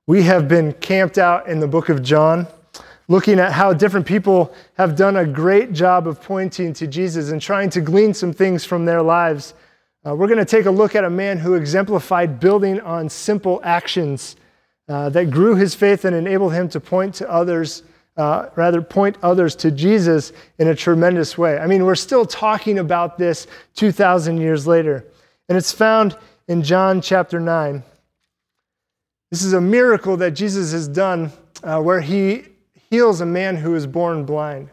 We 0.07 0.23
have 0.23 0.47
been 0.47 0.73
camped 0.75 1.19
out 1.19 1.49
in 1.49 1.59
the 1.59 1.67
book 1.67 1.89
of 1.89 2.03
John, 2.03 2.47
looking 3.09 3.41
at 3.41 3.53
how 3.53 3.73
different 3.73 4.07
people 4.07 4.55
have 4.75 4.95
done 4.95 5.17
a 5.17 5.27
great 5.27 5.73
job 5.73 6.07
of 6.07 6.23
pointing 6.23 6.73
to 6.75 6.87
Jesus 6.87 7.31
and 7.31 7.41
trying 7.41 7.71
to 7.71 7.81
glean 7.81 8.15
some 8.15 8.33
things 8.33 8.65
from 8.65 8.85
their 8.85 9.03
lives 9.03 9.55
uh, 10.07 10.15
we're 10.15 10.29
going 10.29 10.39
to 10.39 10.45
take 10.45 10.67
a 10.67 10.71
look 10.71 10.95
at 10.95 11.03
a 11.03 11.11
man 11.11 11.37
who 11.37 11.55
exemplified 11.55 12.39
building 12.39 12.81
on 12.83 13.09
simple 13.09 13.61
actions 13.65 14.37
uh, 14.89 15.09
that 15.09 15.33
grew 15.33 15.57
his 15.57 15.75
faith 15.75 16.05
and 16.05 16.15
enabled 16.15 16.53
him 16.53 16.69
to 16.69 16.79
point 16.79 17.13
to 17.13 17.29
others, 17.29 17.83
uh, 18.17 18.49
rather, 18.57 18.81
point 18.81 19.17
others 19.23 19.55
to 19.57 19.71
Jesus 19.71 20.33
in 20.59 20.69
a 20.69 20.75
tremendous 20.75 21.37
way. 21.37 21.59
I 21.59 21.67
mean, 21.67 21.85
we're 21.85 21.95
still 21.95 22.25
talking 22.25 22.79
about 22.79 23.19
this 23.19 23.47
2,000 23.75 24.39
years 24.39 24.67
later. 24.67 25.05
And 25.49 25.57
it's 25.57 25.73
found 25.73 26.17
in 26.49 26.63
John 26.63 27.01
chapter 27.01 27.41
9. 27.41 27.83
This 29.31 29.43
is 29.43 29.53
a 29.53 29.61
miracle 29.61 30.17
that 30.19 30.33
Jesus 30.33 30.73
has 30.73 30.89
done 30.89 31.33
uh, 31.63 31.81
where 31.81 32.01
he 32.01 32.45
heals 32.91 33.21
a 33.21 33.27
man 33.27 33.57
who 33.57 33.75
is 33.75 33.87
born 33.87 34.25
blind. 34.25 34.71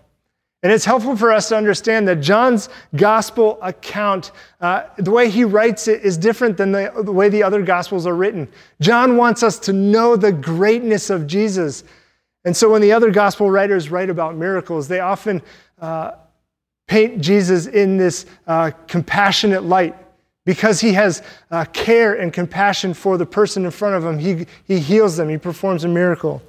And 0.64 0.72
it's 0.72 0.86
helpful 0.86 1.18
for 1.18 1.32
us 1.34 1.50
to 1.50 1.58
understand 1.58 2.08
that 2.08 2.22
John's 2.22 2.70
gospel 2.96 3.60
account, 3.62 4.32
uh, 4.62 4.84
the 4.98 5.12
way 5.12 5.30
he 5.30 5.44
writes 5.44 5.90
it, 5.90 6.04
is 6.04 6.18
different 6.18 6.56
than 6.56 6.72
the, 6.72 6.90
the, 7.04 7.12
way 7.12 7.28
the 7.28 7.44
other 7.44 7.62
gospels 7.62 8.08
are 8.08 8.16
written. 8.16 8.48
John 8.80 9.18
wants 9.18 9.44
us 9.44 9.60
to 9.60 9.74
know 9.74 10.16
the 10.16 10.32
greatness 10.32 11.10
of 11.10 11.28
Jesus. 11.28 11.84
And 12.46 12.56
so 12.56 12.72
when 12.72 12.82
the 12.82 12.92
other 12.92 13.12
gospel 13.12 13.50
writers 13.50 13.90
write 13.90 14.10
about 14.10 14.36
miracles, 14.36 14.88
they 14.88 15.00
often 15.00 15.42
uh, 15.82 16.12
paint 16.88 17.22
Jesus 17.22 17.68
in 17.68 17.98
this 17.98 18.26
uh, 18.48 18.72
compassionate 18.88 19.64
light. 19.64 19.96
Because 20.46 20.82
he 20.82 20.92
has 20.92 21.24
uh, 21.52 21.64
care 21.72 22.16
and 22.16 22.34
compassion 22.34 22.94
for 22.94 23.18
the 23.18 23.26
person 23.26 23.64
in 23.64 23.72
front 23.72 23.96
of 23.96 24.04
him, 24.04 24.20
he, 24.20 24.46
he 24.66 24.78
heals 24.78 25.16
them, 25.16 25.30
he 25.30 25.38
performs 25.38 25.86
a 25.86 25.88
miracle. 25.88 26.42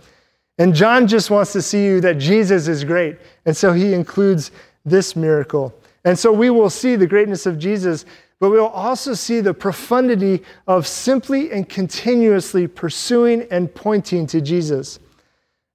And 0.59 0.75
John 0.75 1.07
just 1.07 1.31
wants 1.31 1.53
to 1.53 1.63
see 1.63 1.85
you 1.85 2.01
that 2.01 2.19
Jesus 2.19 2.67
is 2.67 2.83
great. 2.83 3.19
And 3.47 3.57
so 3.57 3.73
he 3.73 3.93
includes 3.93 4.51
this 4.85 5.15
miracle. 5.15 5.73
And 6.05 6.19
so 6.19 6.33
we 6.33 6.51
will 6.51 6.71
see 6.71 6.97
the 6.97 7.07
greatness 7.07 7.47
of 7.47 7.59
Jesus, 7.59 8.05
but 8.41 8.51
we 8.51 8.59
will 8.59 8.67
also 8.67 9.15
see 9.15 9.41
the 9.41 9.55
profundity 9.55 10.43
of 10.67 10.87
simply 10.87 11.53
and 11.53 11.69
continuously 11.69 12.67
pursuing 12.67 13.47
and 13.51 13.73
pointing 13.73 14.27
to 14.27 14.41
Jesus. 14.41 14.99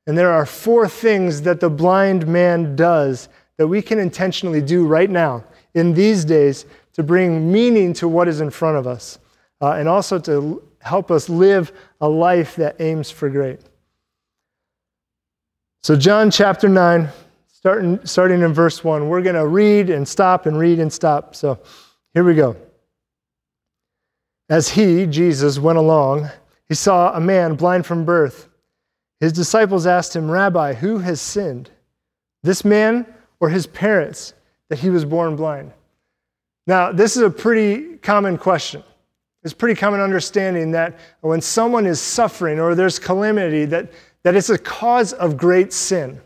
And 0.10 0.18
there 0.18 0.32
are 0.32 0.44
four 0.44 0.88
things 0.88 1.44
that 1.44 1.60
the 1.60 1.70
blind 1.70 2.26
man 2.26 2.76
does 2.76 3.30
that 3.58 3.68
we 3.68 3.80
can 3.80 4.00
intentionally 4.00 4.60
do 4.60 4.88
right 4.88 5.08
now 5.08 5.44
in 5.76 5.94
these 5.94 6.26
days 6.26 6.66
to 6.94 7.04
bring 7.04 7.52
meaning 7.52 7.94
to 7.94 8.08
what 8.08 8.28
is 8.28 8.42
in 8.42 8.50
front 8.50 8.78
of 8.78 8.88
us, 8.88 9.20
uh, 9.62 9.74
and 9.74 9.88
also 9.88 10.18
to 10.18 10.64
help 10.80 11.12
us 11.12 11.30
live 11.30 11.72
a 12.02 12.10
life 12.10 12.56
that 12.56 12.82
aims 12.82 13.12
for 13.12 13.30
great. 13.30 13.60
So, 15.84 15.96
John 15.96 16.32
chapter 16.32 16.68
9, 16.68 17.08
starting, 17.48 18.04
starting 18.04 18.42
in 18.42 18.52
verse 18.52 18.84
1, 18.84 19.10
we're 19.10 19.22
going 19.22 19.36
to 19.36 19.46
read 19.46 19.92
and 19.92 20.08
stop 20.08 20.48
and 20.48 20.58
read 20.58 20.80
and 20.80 20.92
stop. 20.92 21.36
So, 21.36 21.60
here 22.16 22.24
we 22.24 22.34
go. 22.34 22.56
As 24.50 24.70
he, 24.70 25.06
Jesus, 25.06 25.60
went 25.60 25.78
along, 25.78 26.30
he 26.68 26.74
saw 26.74 27.16
a 27.16 27.20
man 27.20 27.54
blind 27.54 27.86
from 27.86 28.06
birth. 28.06 28.49
His 29.20 29.34
disciples 29.34 29.86
asked 29.86 30.16
him, 30.16 30.32
Rabbi, 30.32 30.74
who 30.74 31.00
has 31.00 31.20
sinned, 31.20 31.70
this 32.42 32.64
man 32.64 33.06
or 33.40 33.50
his 33.50 33.68
parents, 33.68 34.34
that 34.70 34.80
he 34.80 34.90
was 34.90 35.04
born 35.06 35.36
blind? 35.36 35.74
Now, 36.68 36.92
this 36.92 37.18
is 37.18 37.24
a 37.24 37.30
pretty 37.30 37.98
common 37.98 38.38
question. 38.38 38.84
It's 39.44 39.54
pretty 39.54 39.80
common 39.80 40.02
understanding 40.02 40.72
that 40.72 41.00
when 41.22 41.42
someone 41.42 41.86
is 41.86 42.00
suffering 42.00 42.60
or 42.60 42.76
there's 42.76 43.00
calamity, 43.00 43.66
that, 43.66 43.92
that 44.24 44.36
it's 44.36 44.50
a 44.50 44.58
cause 44.58 45.14
of 45.14 45.38
great 45.38 45.74
sin. 45.74 46.22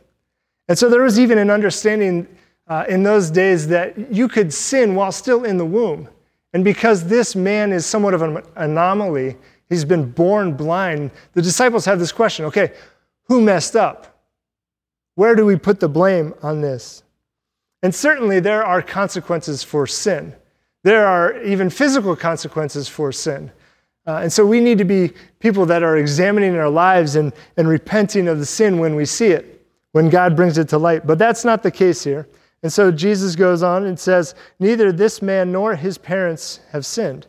And 0.67 0.77
so 0.77 0.89
there 0.89 1.03
was 1.03 1.19
even 1.19 1.37
an 1.37 1.49
understanding 1.49 2.27
uh, 2.67 2.85
in 2.89 3.03
those 3.03 3.29
days 3.29 3.67
that 3.67 4.11
you 4.11 4.27
could 4.27 4.53
sin 4.53 4.95
while 4.95 5.11
still 5.11 5.43
in 5.43 5.57
the 5.57 5.65
womb. 5.65 6.07
And 6.53 6.63
because 6.63 7.05
this 7.07 7.35
man 7.35 7.71
is 7.71 7.85
somewhat 7.85 8.13
of 8.13 8.21
an 8.21 8.41
anomaly, 8.55 9.35
he's 9.73 9.85
been 9.85 10.11
born 10.11 10.53
blind, 10.53 11.11
the 11.33 11.41
disciples 11.41 11.85
have 11.85 11.99
this 11.99 12.11
question 12.11 12.45
okay, 12.45 12.73
who 13.23 13.41
messed 13.41 13.75
up? 13.75 14.21
Where 15.15 15.35
do 15.35 15.45
we 15.45 15.55
put 15.55 15.79
the 15.79 15.89
blame 15.89 16.33
on 16.41 16.61
this? 16.61 17.03
And 17.81 17.93
certainly 17.93 18.39
there 18.39 18.63
are 18.63 18.81
consequences 18.81 19.63
for 19.63 19.85
sin. 19.85 20.33
There 20.83 21.05
are 21.05 21.41
even 21.43 21.69
physical 21.69 22.15
consequences 22.15 22.87
for 22.87 23.11
sin. 23.11 23.51
Uh, 24.05 24.17
and 24.17 24.33
so 24.33 24.45
we 24.45 24.59
need 24.59 24.77
to 24.77 24.85
be 24.85 25.13
people 25.39 25.65
that 25.65 25.81
are 25.81 25.97
examining 25.97 26.55
our 26.55 26.69
lives 26.69 27.15
and, 27.15 27.31
and 27.57 27.67
repenting 27.67 28.27
of 28.27 28.39
the 28.39 28.45
sin 28.45 28.79
when 28.79 28.95
we 28.95 29.05
see 29.05 29.27
it, 29.27 29.65
when 29.93 30.09
God 30.09 30.35
brings 30.35 30.57
it 30.57 30.67
to 30.69 30.77
light. 30.77 31.07
But 31.07 31.19
that's 31.19 31.45
not 31.45 31.63
the 31.63 31.71
case 31.71 32.03
here. 32.03 32.27
And 32.63 32.71
so 32.71 32.91
Jesus 32.91 33.35
goes 33.35 33.63
on 33.63 33.85
and 33.85 33.99
says, 33.99 34.35
Neither 34.59 34.91
this 34.91 35.21
man 35.21 35.51
nor 35.51 35.75
his 35.75 35.97
parents 35.97 36.59
have 36.71 36.85
sinned. 36.85 37.27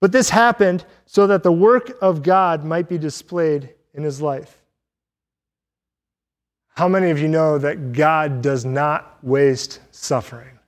But 0.00 0.12
this 0.12 0.30
happened 0.30 0.84
so 1.04 1.26
that 1.26 1.42
the 1.42 1.52
work 1.52 1.96
of 2.00 2.22
God 2.22 2.64
might 2.64 2.88
be 2.88 2.98
displayed 2.98 3.74
in 3.94 4.02
his 4.02 4.20
life. 4.20 4.56
How 6.74 6.88
many 6.88 7.10
of 7.10 7.18
you 7.18 7.28
know 7.28 7.58
that 7.58 7.92
God 7.92 8.40
does 8.40 8.64
not 8.64 9.18
waste 9.22 9.80
suffering? 9.90 10.58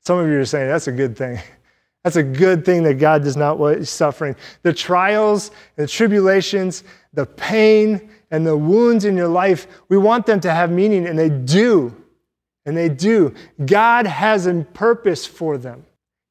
Some 0.00 0.18
of 0.18 0.26
you 0.28 0.38
are 0.38 0.44
saying 0.44 0.68
that's 0.68 0.88
a 0.88 0.92
good 0.92 1.16
thing. 1.16 1.38
That's 2.04 2.16
a 2.16 2.22
good 2.24 2.64
thing 2.64 2.82
that 2.82 2.94
God 2.94 3.22
does 3.22 3.36
not 3.36 3.60
waste 3.60 3.94
suffering. 3.94 4.34
The 4.62 4.72
trials 4.72 5.52
the 5.76 5.86
tribulations, 5.86 6.82
the 7.12 7.26
pain 7.26 8.10
and 8.32 8.44
the 8.44 8.56
wounds 8.56 9.04
in 9.04 9.16
your 9.16 9.28
life, 9.28 9.68
we 9.88 9.96
want 9.96 10.26
them 10.26 10.40
to 10.40 10.50
have 10.50 10.72
meaning, 10.72 11.06
and 11.06 11.16
they 11.16 11.28
do. 11.28 11.94
And 12.66 12.76
they 12.76 12.88
do. 12.88 13.32
God 13.66 14.08
has 14.08 14.46
a 14.46 14.64
purpose 14.72 15.26
for 15.26 15.56
them. 15.56 15.86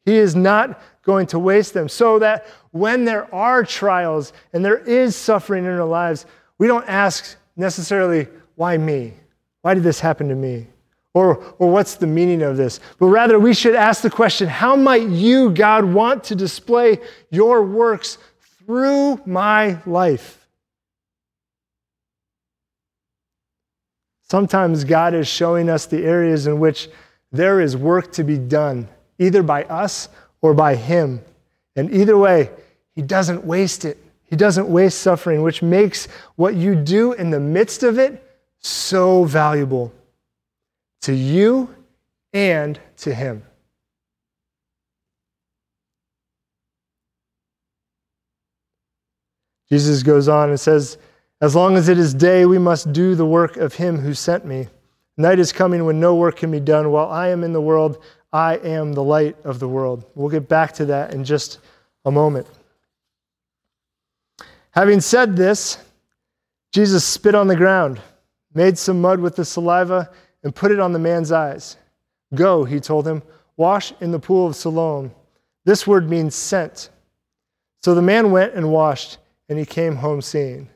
He 0.05 0.17
is 0.17 0.35
not 0.35 0.81
going 1.03 1.27
to 1.27 1.39
waste 1.39 1.73
them. 1.73 1.89
So 1.89 2.19
that 2.19 2.47
when 2.71 3.05
there 3.05 3.33
are 3.33 3.63
trials 3.63 4.33
and 4.53 4.63
there 4.63 4.77
is 4.77 5.15
suffering 5.15 5.65
in 5.65 5.71
our 5.71 5.85
lives, 5.85 6.25
we 6.57 6.67
don't 6.67 6.87
ask, 6.87 7.37
necessarily, 7.55 8.27
why 8.55 8.77
me? 8.77 9.13
Why 9.61 9.73
did 9.73 9.83
this 9.83 9.99
happen 9.99 10.29
to 10.29 10.35
me? 10.35 10.67
Or, 11.13 11.43
or 11.59 11.69
what's 11.69 11.95
the 11.95 12.07
meaning 12.07 12.41
of 12.41 12.57
this? 12.57 12.79
But 12.97 13.07
rather, 13.07 13.39
we 13.39 13.53
should 13.53 13.75
ask 13.75 14.01
the 14.01 14.09
question 14.09 14.47
how 14.47 14.75
might 14.75 15.07
you, 15.09 15.51
God, 15.51 15.83
want 15.83 16.23
to 16.25 16.35
display 16.35 16.99
your 17.29 17.63
works 17.63 18.17
through 18.65 19.21
my 19.25 19.77
life? 19.85 20.47
Sometimes 24.29 24.85
God 24.85 25.13
is 25.13 25.27
showing 25.27 25.69
us 25.69 25.85
the 25.85 26.05
areas 26.05 26.47
in 26.47 26.59
which 26.59 26.89
there 27.33 27.59
is 27.59 27.75
work 27.75 28.13
to 28.13 28.23
be 28.23 28.37
done, 28.37 28.87
either 29.21 29.43
by 29.43 29.63
us 29.65 30.09
or 30.41 30.53
by 30.53 30.75
Him. 30.75 31.21
And 31.75 31.93
either 31.93 32.17
way, 32.17 32.49
He 32.95 33.01
doesn't 33.01 33.45
waste 33.45 33.85
it. 33.85 33.97
He 34.25 34.35
doesn't 34.35 34.67
waste 34.67 35.01
suffering, 35.01 35.41
which 35.41 35.61
makes 35.61 36.07
what 36.35 36.55
you 36.55 36.75
do 36.75 37.13
in 37.13 37.29
the 37.29 37.39
midst 37.39 37.83
of 37.83 37.99
it 37.99 38.23
so 38.59 39.23
valuable 39.25 39.93
to 41.01 41.13
you 41.13 41.73
and 42.33 42.79
to 42.97 43.13
Him. 43.13 43.43
Jesus 49.69 50.03
goes 50.03 50.27
on 50.27 50.49
and 50.49 50.59
says, 50.59 50.97
As 51.39 51.55
long 51.55 51.77
as 51.77 51.87
it 51.89 51.97
is 51.97 52.13
day, 52.13 52.45
we 52.45 52.57
must 52.57 52.91
do 52.91 53.15
the 53.15 53.25
work 53.25 53.57
of 53.57 53.75
Him 53.75 53.97
who 53.97 54.13
sent 54.13 54.45
me. 54.45 54.67
Night 55.17 55.39
is 55.39 55.53
coming 55.53 55.85
when 55.85 55.99
no 55.99 56.15
work 56.15 56.37
can 56.37 56.51
be 56.51 56.59
done. 56.59 56.91
While 56.91 57.09
I 57.09 57.29
am 57.29 57.43
in 57.43 57.53
the 57.53 57.61
world, 57.61 58.03
I 58.33 58.55
am 58.57 58.93
the 58.93 59.03
light 59.03 59.35
of 59.43 59.59
the 59.59 59.67
world. 59.67 60.05
We'll 60.15 60.29
get 60.29 60.47
back 60.47 60.73
to 60.73 60.85
that 60.85 61.13
in 61.13 61.23
just 61.23 61.59
a 62.05 62.11
moment. 62.11 62.47
Having 64.71 65.01
said 65.01 65.35
this, 65.35 65.77
Jesus 66.71 67.03
spit 67.03 67.35
on 67.35 67.47
the 67.47 67.55
ground 67.55 67.99
made 68.53 68.77
some 68.77 69.01
mud 69.01 69.19
with 69.19 69.35
the 69.35 69.45
saliva, 69.45 70.09
and 70.43 70.55
put 70.55 70.71
it 70.71 70.79
on 70.79 70.91
the 70.91 70.99
man's 70.99 71.31
eyes. 71.31 71.77
Go, 72.33 72.63
he 72.63 72.79
told 72.79 73.07
him, 73.07 73.21
wash 73.57 73.93
in 74.01 74.11
the 74.11 74.19
pool 74.19 74.47
of 74.47 74.55
Siloam. 74.55 75.11
This 75.65 75.85
word 75.85 76.09
means 76.09 76.33
sent. 76.33 76.89
So 77.83 77.93
the 77.93 78.01
man 78.01 78.31
went 78.31 78.53
and 78.55 78.71
washed, 78.71 79.19
and 79.49 79.59
he 79.59 79.65
came 79.65 79.95
home 79.95 80.21
seeing. 80.21 80.67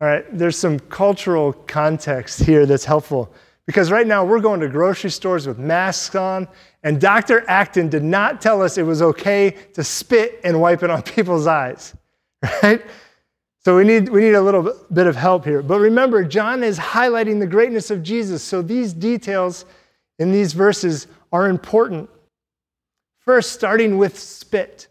All 0.00 0.08
right, 0.08 0.24
there's 0.36 0.56
some 0.56 0.78
cultural 0.78 1.52
context 1.52 2.40
here 2.40 2.64
that's 2.64 2.84
helpful. 2.84 3.32
Because 3.68 3.90
right 3.90 4.06
now 4.06 4.24
we're 4.24 4.40
going 4.40 4.60
to 4.60 4.68
grocery 4.68 5.10
stores 5.10 5.46
with 5.46 5.58
masks 5.58 6.14
on, 6.14 6.48
and 6.84 6.98
Dr. 6.98 7.44
Acton 7.50 7.90
did 7.90 8.02
not 8.02 8.40
tell 8.40 8.62
us 8.62 8.78
it 8.78 8.82
was 8.82 9.02
okay 9.02 9.50
to 9.74 9.84
spit 9.84 10.40
and 10.42 10.58
wipe 10.58 10.82
it 10.82 10.88
on 10.88 11.02
people's 11.14 11.46
eyes, 11.46 11.94
right? 12.62 12.80
So 13.66 13.76
we 13.76 13.84
need, 13.84 14.08
we 14.08 14.22
need 14.22 14.32
a 14.32 14.40
little 14.40 14.72
bit 14.90 15.06
of 15.06 15.16
help 15.16 15.44
here. 15.44 15.60
But 15.60 15.80
remember, 15.80 16.24
John 16.24 16.62
is 16.62 16.78
highlighting 16.78 17.40
the 17.40 17.46
greatness 17.46 17.90
of 17.90 18.02
Jesus. 18.02 18.42
So 18.42 18.62
these 18.62 18.94
details 18.94 19.66
in 20.18 20.32
these 20.32 20.54
verses 20.54 21.06
are 21.30 21.50
important. 21.50 22.08
First, 23.18 23.52
starting 23.52 23.98
with 23.98 24.18
spit. 24.18 24.88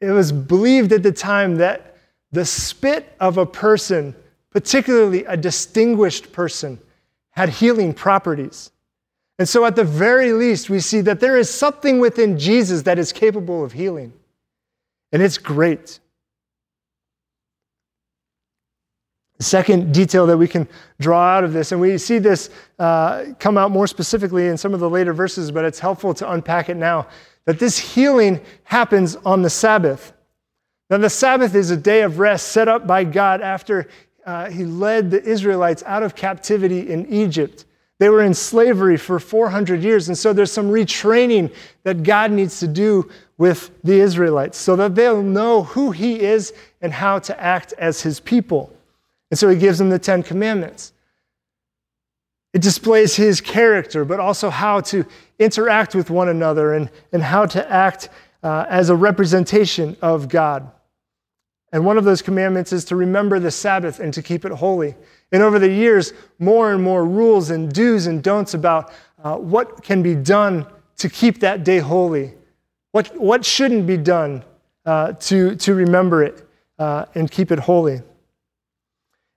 It 0.00 0.10
was 0.10 0.32
believed 0.32 0.90
at 0.92 1.02
the 1.02 1.12
time 1.12 1.56
that 1.56 1.98
the 2.32 2.46
spit 2.46 3.14
of 3.20 3.36
a 3.36 3.44
person, 3.44 4.16
particularly 4.54 5.24
a 5.24 5.36
distinguished 5.36 6.32
person, 6.32 6.80
had 7.30 7.48
healing 7.50 7.92
properties. 7.92 8.70
And 9.38 9.48
so, 9.48 9.64
at 9.64 9.74
the 9.74 9.84
very 9.84 10.32
least, 10.32 10.70
we 10.70 10.78
see 10.78 11.00
that 11.02 11.18
there 11.18 11.36
is 11.36 11.50
something 11.50 11.98
within 11.98 12.38
Jesus 12.38 12.82
that 12.82 12.98
is 12.98 13.12
capable 13.12 13.64
of 13.64 13.72
healing. 13.72 14.12
And 15.12 15.20
it's 15.20 15.38
great. 15.38 15.98
The 19.38 19.44
second 19.44 19.92
detail 19.92 20.26
that 20.26 20.38
we 20.38 20.46
can 20.46 20.68
draw 21.00 21.36
out 21.36 21.42
of 21.42 21.52
this, 21.52 21.72
and 21.72 21.80
we 21.80 21.98
see 21.98 22.18
this 22.18 22.48
uh, 22.78 23.24
come 23.40 23.58
out 23.58 23.72
more 23.72 23.88
specifically 23.88 24.46
in 24.46 24.56
some 24.56 24.72
of 24.72 24.78
the 24.78 24.88
later 24.88 25.12
verses, 25.12 25.50
but 25.50 25.64
it's 25.64 25.80
helpful 25.80 26.14
to 26.14 26.30
unpack 26.30 26.68
it 26.68 26.76
now, 26.76 27.08
that 27.44 27.58
this 27.58 27.76
healing 27.76 28.40
happens 28.62 29.16
on 29.16 29.42
the 29.42 29.50
Sabbath. 29.50 30.12
Now, 30.90 30.98
the 30.98 31.10
Sabbath 31.10 31.56
is 31.56 31.72
a 31.72 31.76
day 31.76 32.02
of 32.02 32.20
rest 32.20 32.48
set 32.48 32.68
up 32.68 32.86
by 32.86 33.02
God 33.02 33.40
after 33.40 33.88
uh, 34.26 34.50
he 34.50 34.64
led 34.64 35.10
the 35.10 35.22
Israelites 35.22 35.82
out 35.86 36.02
of 36.02 36.14
captivity 36.14 36.90
in 36.90 37.06
Egypt. 37.06 37.64
They 37.98 38.08
were 38.08 38.22
in 38.22 38.34
slavery 38.34 38.96
for 38.96 39.20
400 39.20 39.82
years, 39.82 40.08
and 40.08 40.18
so 40.18 40.32
there's 40.32 40.50
some 40.50 40.70
retraining 40.70 41.54
that 41.84 42.02
God 42.02 42.32
needs 42.32 42.60
to 42.60 42.68
do 42.68 43.10
with 43.38 43.70
the 43.82 44.00
Israelites 44.00 44.58
so 44.58 44.76
that 44.76 44.94
they'll 44.94 45.22
know 45.22 45.64
who 45.64 45.90
he 45.90 46.20
is 46.20 46.52
and 46.80 46.92
how 46.92 47.18
to 47.20 47.40
act 47.40 47.72
as 47.78 48.02
his 48.02 48.20
people. 48.20 48.72
And 49.30 49.38
so 49.38 49.48
he 49.48 49.56
gives 49.56 49.78
them 49.78 49.90
the 49.90 49.98
Ten 49.98 50.22
Commandments. 50.22 50.92
It 52.52 52.62
displays 52.62 53.16
his 53.16 53.40
character, 53.40 54.04
but 54.04 54.20
also 54.20 54.48
how 54.48 54.80
to 54.82 55.04
interact 55.38 55.94
with 55.94 56.08
one 56.08 56.28
another 56.28 56.74
and, 56.74 56.88
and 57.12 57.22
how 57.22 57.46
to 57.46 57.70
act 57.70 58.08
uh, 58.42 58.64
as 58.68 58.90
a 58.90 58.96
representation 58.96 59.96
of 60.00 60.28
God. 60.28 60.70
And 61.74 61.84
one 61.84 61.98
of 61.98 62.04
those 62.04 62.22
commandments 62.22 62.72
is 62.72 62.84
to 62.86 62.96
remember 62.96 63.40
the 63.40 63.50
Sabbath 63.50 63.98
and 63.98 64.14
to 64.14 64.22
keep 64.22 64.44
it 64.44 64.52
holy. 64.52 64.94
And 65.32 65.42
over 65.42 65.58
the 65.58 65.68
years, 65.68 66.12
more 66.38 66.72
and 66.72 66.80
more 66.80 67.04
rules 67.04 67.50
and 67.50 67.70
do's 67.70 68.06
and 68.06 68.22
don'ts 68.22 68.54
about 68.54 68.92
uh, 69.24 69.36
what 69.36 69.82
can 69.82 70.00
be 70.00 70.14
done 70.14 70.66
to 70.98 71.08
keep 71.08 71.40
that 71.40 71.64
day 71.64 71.78
holy, 71.78 72.32
what, 72.92 73.18
what 73.18 73.44
shouldn't 73.44 73.88
be 73.88 73.96
done 73.96 74.44
uh, 74.86 75.14
to, 75.14 75.56
to 75.56 75.74
remember 75.74 76.22
it 76.22 76.48
uh, 76.78 77.06
and 77.16 77.28
keep 77.28 77.50
it 77.50 77.58
holy. 77.58 78.00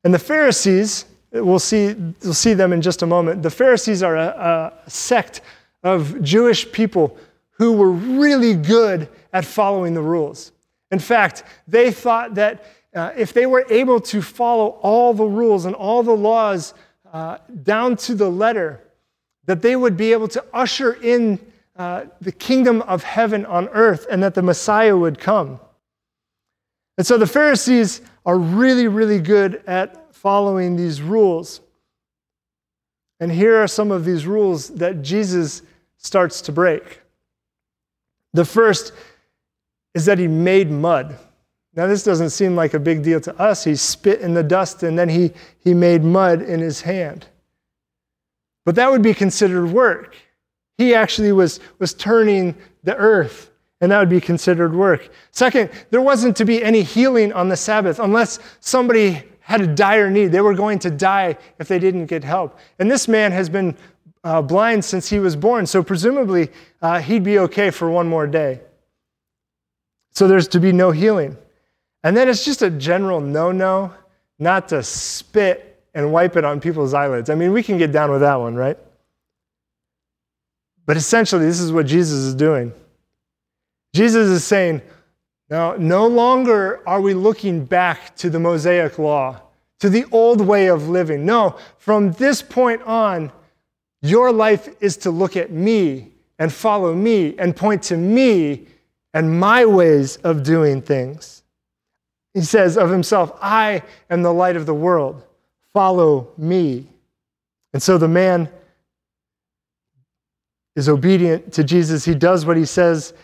And 0.03 0.13
the 0.13 0.19
Pharisees 0.19 1.05
we'll 1.31 1.57
see, 1.57 1.95
we'll 2.23 2.35
see 2.35 2.53
them 2.53 2.71
in 2.71 2.81
just 2.83 3.01
a 3.01 3.07
moment. 3.07 3.41
The 3.41 3.49
Pharisees 3.49 4.03
are 4.03 4.15
a, 4.15 4.73
a 4.85 4.89
sect 4.89 5.41
of 5.83 6.21
Jewish 6.21 6.71
people 6.71 7.17
who 7.51 7.73
were 7.73 7.91
really 7.91 8.53
good 8.53 9.09
at 9.33 9.43
following 9.43 9.95
the 9.95 10.01
rules. 10.01 10.51
In 10.91 10.99
fact, 10.99 11.43
they 11.67 11.91
thought 11.91 12.35
that 12.35 12.63
uh, 12.93 13.11
if 13.15 13.33
they 13.33 13.45
were 13.45 13.65
able 13.69 13.99
to 13.99 14.21
follow 14.21 14.79
all 14.81 15.13
the 15.13 15.25
rules 15.25 15.65
and 15.65 15.75
all 15.75 16.03
the 16.03 16.15
laws 16.15 16.73
uh, 17.11 17.37
down 17.63 17.95
to 17.97 18.15
the 18.15 18.29
letter, 18.29 18.81
that 19.45 19.61
they 19.61 19.75
would 19.75 19.97
be 19.97 20.11
able 20.11 20.27
to 20.27 20.43
usher 20.53 20.93
in 20.93 21.39
uh, 21.75 22.05
the 22.21 22.31
kingdom 22.31 22.81
of 22.83 23.03
heaven 23.03 23.45
on 23.45 23.67
earth 23.69 24.07
and 24.09 24.23
that 24.23 24.33
the 24.33 24.41
Messiah 24.41 24.95
would 24.95 25.19
come. 25.19 25.59
And 26.97 27.05
so 27.05 27.17
the 27.17 27.27
Pharisees 27.27 28.01
are 28.25 28.37
really, 28.37 28.87
really 28.87 29.19
good 29.19 29.61
at 29.67 30.13
following 30.15 30.75
these 30.75 31.01
rules. 31.01 31.61
And 33.19 33.31
here 33.31 33.61
are 33.61 33.67
some 33.67 33.91
of 33.91 34.05
these 34.05 34.25
rules 34.25 34.69
that 34.69 35.01
Jesus 35.01 35.61
starts 35.97 36.41
to 36.41 36.51
break. 36.51 37.01
The 38.33 38.45
first 38.45 38.93
is 39.97 40.05
that 40.05 40.19
he 40.19 40.27
made 40.27 40.69
mud. 40.69 41.17
Now, 41.73 41.87
this 41.87 42.03
doesn't 42.03 42.29
seem 42.29 42.55
like 42.55 42.75
a 42.75 42.79
big 42.79 43.01
deal 43.01 43.19
to 43.21 43.35
us. 43.39 43.63
He 43.63 43.75
spit 43.75 44.21
in 44.21 44.35
the 44.35 44.43
dust 44.43 44.83
and 44.83 44.97
then 44.97 45.09
he, 45.09 45.33
he 45.57 45.73
made 45.73 46.03
mud 46.03 46.43
in 46.43 46.59
his 46.59 46.81
hand. 46.81 47.25
But 48.63 48.75
that 48.75 48.91
would 48.91 49.01
be 49.01 49.15
considered 49.15 49.71
work. 49.71 50.15
He 50.77 50.93
actually 50.93 51.31
was, 51.31 51.59
was 51.79 51.95
turning 51.95 52.55
the 52.83 52.95
earth, 52.95 53.49
and 53.81 53.91
that 53.91 53.97
would 53.97 54.07
be 54.09 54.21
considered 54.21 54.75
work. 54.75 55.09
Second, 55.31 55.71
there 55.89 56.01
wasn't 56.01 56.37
to 56.37 56.45
be 56.45 56.63
any 56.63 56.83
healing 56.83 57.33
on 57.33 57.49
the 57.49 57.57
Sabbath 57.57 57.97
unless 57.97 58.37
somebody 58.59 59.23
had 59.39 59.61
a 59.61 59.67
dire 59.67 60.11
need. 60.11 60.27
They 60.27 60.41
were 60.41 60.53
going 60.53 60.77
to 60.79 60.91
die 60.91 61.37
if 61.57 61.67
they 61.67 61.79
didn't 61.79 62.05
get 62.05 62.23
help. 62.23 62.59
And 62.77 62.91
this 62.91 63.07
man 63.07 63.31
has 63.31 63.49
been 63.49 63.75
uh, 64.23 64.43
blind 64.43 64.85
since 64.85 65.09
he 65.09 65.17
was 65.17 65.35
born, 65.35 65.65
so 65.65 65.81
presumably 65.81 66.51
uh, 66.83 66.99
he'd 66.99 67.23
be 67.23 67.39
okay 67.39 67.71
for 67.71 67.89
one 67.89 68.07
more 68.07 68.27
day. 68.27 68.61
So 70.17 70.27
there's 70.27 70.47
to 70.47 70.59
be 70.59 70.71
no 70.71 70.89
healing. 70.89 71.37
And 72.03 72.17
then 72.17 72.27
it's 72.27 72.43
just 72.43 72.63
a 72.63 72.71
general 72.71 73.21
no 73.21 73.51
no 73.51 73.93
not 74.39 74.67
to 74.69 74.81
spit 74.81 75.79
and 75.93 76.11
wipe 76.11 76.35
it 76.35 76.43
on 76.43 76.59
people's 76.59 76.95
eyelids. 76.95 77.29
I 77.29 77.35
mean, 77.35 77.53
we 77.53 77.61
can 77.61 77.77
get 77.77 77.91
down 77.91 78.09
with 78.09 78.21
that 78.21 78.33
one, 78.33 78.55
right? 78.55 78.79
But 80.87 80.97
essentially, 80.97 81.45
this 81.45 81.59
is 81.59 81.71
what 81.71 81.85
Jesus 81.85 82.17
is 82.17 82.33
doing. 82.33 82.73
Jesus 83.93 84.27
is 84.29 84.43
saying, 84.43 84.81
now, 85.51 85.75
no 85.77 86.07
longer 86.07 86.81
are 86.89 86.99
we 86.99 87.13
looking 87.13 87.63
back 87.63 88.15
to 88.15 88.31
the 88.31 88.39
Mosaic 88.39 88.97
law, 88.97 89.39
to 89.81 89.87
the 89.87 90.05
old 90.11 90.41
way 90.41 90.65
of 90.65 90.89
living. 90.89 91.27
No, 91.27 91.59
from 91.77 92.13
this 92.13 92.41
point 92.41 92.81
on, 92.81 93.31
your 94.01 94.31
life 94.31 94.67
is 94.81 94.97
to 94.97 95.11
look 95.11 95.37
at 95.37 95.51
me 95.51 96.07
and 96.39 96.51
follow 96.51 96.95
me 96.95 97.37
and 97.37 97.55
point 97.55 97.83
to 97.83 97.97
me 97.97 98.65
and 99.17 99.39
my 99.39 99.65
ways 99.65 100.17
of 100.17 100.43
doing 100.43 100.79
things. 100.79 101.41
He 102.35 102.41
says 102.41 102.77
of 102.77 102.91
himself, 102.91 103.35
I 103.41 103.81
am 104.11 104.21
the 104.21 104.31
light 104.31 104.55
of 104.55 104.67
the 104.67 104.75
world. 104.75 105.23
Follow 105.73 106.27
me. 106.37 106.85
And 107.73 107.81
so 107.81 107.97
the 107.97 108.07
man 108.07 108.47
is 110.75 110.87
obedient 110.87 111.51
to 111.53 111.63
Jesus. 111.63 112.05
He 112.05 112.13
does 112.13 112.45
what 112.45 112.57
he 112.57 112.65
says, 112.65 113.15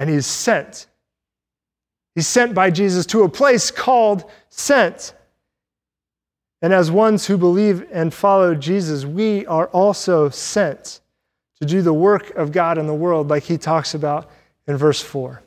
and 0.00 0.10
he's 0.10 0.26
sent. 0.26 0.88
He's 2.16 2.26
sent 2.26 2.52
by 2.52 2.70
Jesus 2.70 3.06
to 3.06 3.22
a 3.22 3.28
place 3.28 3.70
called 3.70 4.28
sent. 4.48 5.14
And 6.60 6.72
as 6.72 6.90
ones 6.90 7.24
who 7.24 7.38
believe 7.38 7.86
and 7.92 8.12
follow 8.12 8.56
Jesus, 8.56 9.04
we 9.04 9.46
are 9.46 9.68
also 9.68 10.28
sent 10.28 10.98
to 11.60 11.66
do 11.66 11.82
the 11.82 11.94
work 11.94 12.30
of 12.30 12.50
God 12.50 12.78
in 12.78 12.88
the 12.88 12.94
world, 12.94 13.28
like 13.28 13.44
he 13.44 13.58
talks 13.58 13.94
about 13.94 14.28
in 14.70 14.76
verse 14.76 15.02
4. 15.02 15.42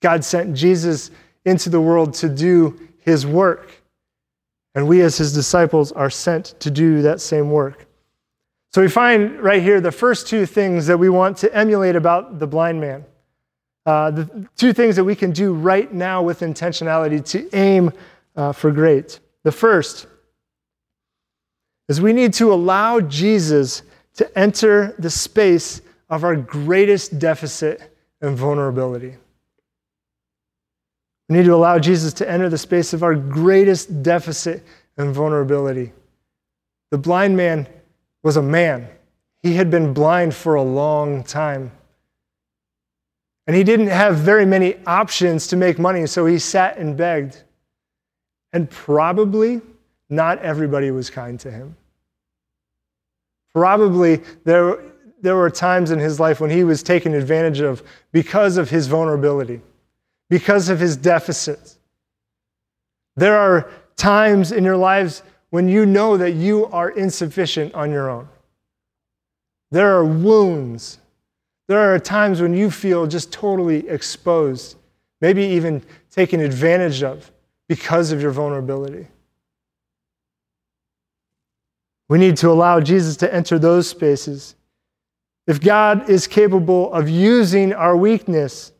God 0.00 0.24
sent 0.24 0.54
Jesus 0.54 1.10
into 1.44 1.70
the 1.70 1.80
world 1.80 2.14
to 2.14 2.28
do 2.28 2.78
his 2.98 3.26
work. 3.26 3.70
And 4.74 4.88
we, 4.88 5.02
as 5.02 5.18
his 5.18 5.32
disciples, 5.32 5.92
are 5.92 6.10
sent 6.10 6.58
to 6.60 6.70
do 6.70 7.02
that 7.02 7.20
same 7.20 7.50
work. 7.50 7.86
So 8.72 8.80
we 8.80 8.88
find 8.88 9.38
right 9.40 9.62
here 9.62 9.80
the 9.80 9.92
first 9.92 10.26
two 10.26 10.46
things 10.46 10.86
that 10.86 10.98
we 10.98 11.10
want 11.10 11.36
to 11.38 11.54
emulate 11.54 11.94
about 11.94 12.38
the 12.38 12.46
blind 12.46 12.80
man. 12.80 13.04
Uh, 13.84 14.10
the 14.12 14.48
two 14.56 14.72
things 14.72 14.96
that 14.96 15.04
we 15.04 15.14
can 15.14 15.30
do 15.30 15.52
right 15.52 15.92
now 15.92 16.22
with 16.22 16.40
intentionality 16.40 17.24
to 17.30 17.54
aim 17.54 17.92
uh, 18.34 18.52
for 18.52 18.70
great. 18.70 19.20
The 19.42 19.52
first 19.52 20.06
is 21.88 22.00
we 22.00 22.12
need 22.12 22.32
to 22.34 22.52
allow 22.52 23.00
Jesus 23.00 23.82
to 24.14 24.38
enter 24.38 24.94
the 24.98 25.10
space 25.10 25.82
of 26.08 26.24
our 26.24 26.36
greatest 26.36 27.18
deficit 27.18 27.91
and 28.22 28.36
vulnerability. 28.36 29.16
We 31.28 31.36
need 31.36 31.44
to 31.44 31.54
allow 31.54 31.78
Jesus 31.78 32.12
to 32.14 32.30
enter 32.30 32.48
the 32.48 32.58
space 32.58 32.92
of 32.92 33.02
our 33.02 33.14
greatest 33.14 34.02
deficit 34.02 34.62
and 34.96 35.14
vulnerability. 35.14 35.92
The 36.90 36.98
blind 36.98 37.36
man 37.36 37.66
was 38.22 38.36
a 38.36 38.42
man. 38.42 38.88
He 39.42 39.54
had 39.54 39.70
been 39.70 39.92
blind 39.92 40.34
for 40.34 40.54
a 40.54 40.62
long 40.62 41.24
time. 41.24 41.72
And 43.46 43.56
he 43.56 43.64
didn't 43.64 43.88
have 43.88 44.16
very 44.16 44.46
many 44.46 44.76
options 44.86 45.48
to 45.48 45.56
make 45.56 45.78
money, 45.78 46.06
so 46.06 46.26
he 46.26 46.38
sat 46.38 46.76
and 46.78 46.96
begged. 46.96 47.42
And 48.52 48.70
probably 48.70 49.60
not 50.08 50.38
everybody 50.40 50.90
was 50.90 51.10
kind 51.10 51.40
to 51.40 51.50
him. 51.50 51.74
Probably 53.54 54.20
there, 54.44 54.78
there 55.22 55.36
were 55.36 55.50
times 55.50 55.92
in 55.92 56.00
his 56.00 56.20
life 56.20 56.40
when 56.40 56.50
he 56.50 56.64
was 56.64 56.82
taken 56.82 57.14
advantage 57.14 57.60
of 57.60 57.82
because 58.10 58.56
of 58.56 58.68
his 58.68 58.88
vulnerability, 58.88 59.60
because 60.28 60.68
of 60.68 60.80
his 60.80 60.96
deficits. 60.96 61.78
There 63.16 63.38
are 63.38 63.70
times 63.96 64.52
in 64.52 64.64
your 64.64 64.76
lives 64.76 65.22
when 65.50 65.68
you 65.68 65.86
know 65.86 66.16
that 66.16 66.32
you 66.32 66.66
are 66.66 66.90
insufficient 66.90 67.72
on 67.74 67.92
your 67.92 68.10
own. 68.10 68.28
There 69.70 69.96
are 69.96 70.04
wounds. 70.04 70.98
There 71.68 71.94
are 71.94 71.98
times 71.98 72.40
when 72.40 72.52
you 72.54 72.70
feel 72.70 73.06
just 73.06 73.32
totally 73.32 73.88
exposed, 73.88 74.76
maybe 75.20 75.44
even 75.44 75.82
taken 76.10 76.40
advantage 76.40 77.02
of 77.02 77.30
because 77.68 78.10
of 78.10 78.20
your 78.20 78.32
vulnerability. 78.32 79.06
We 82.08 82.18
need 82.18 82.36
to 82.38 82.50
allow 82.50 82.80
Jesus 82.80 83.16
to 83.18 83.32
enter 83.32 83.58
those 83.58 83.88
spaces. 83.88 84.56
If 85.46 85.60
God 85.60 86.08
is 86.08 86.26
capable 86.26 86.92
of 86.92 87.08
using 87.08 87.72
our 87.72 87.96
weakness 87.96 88.72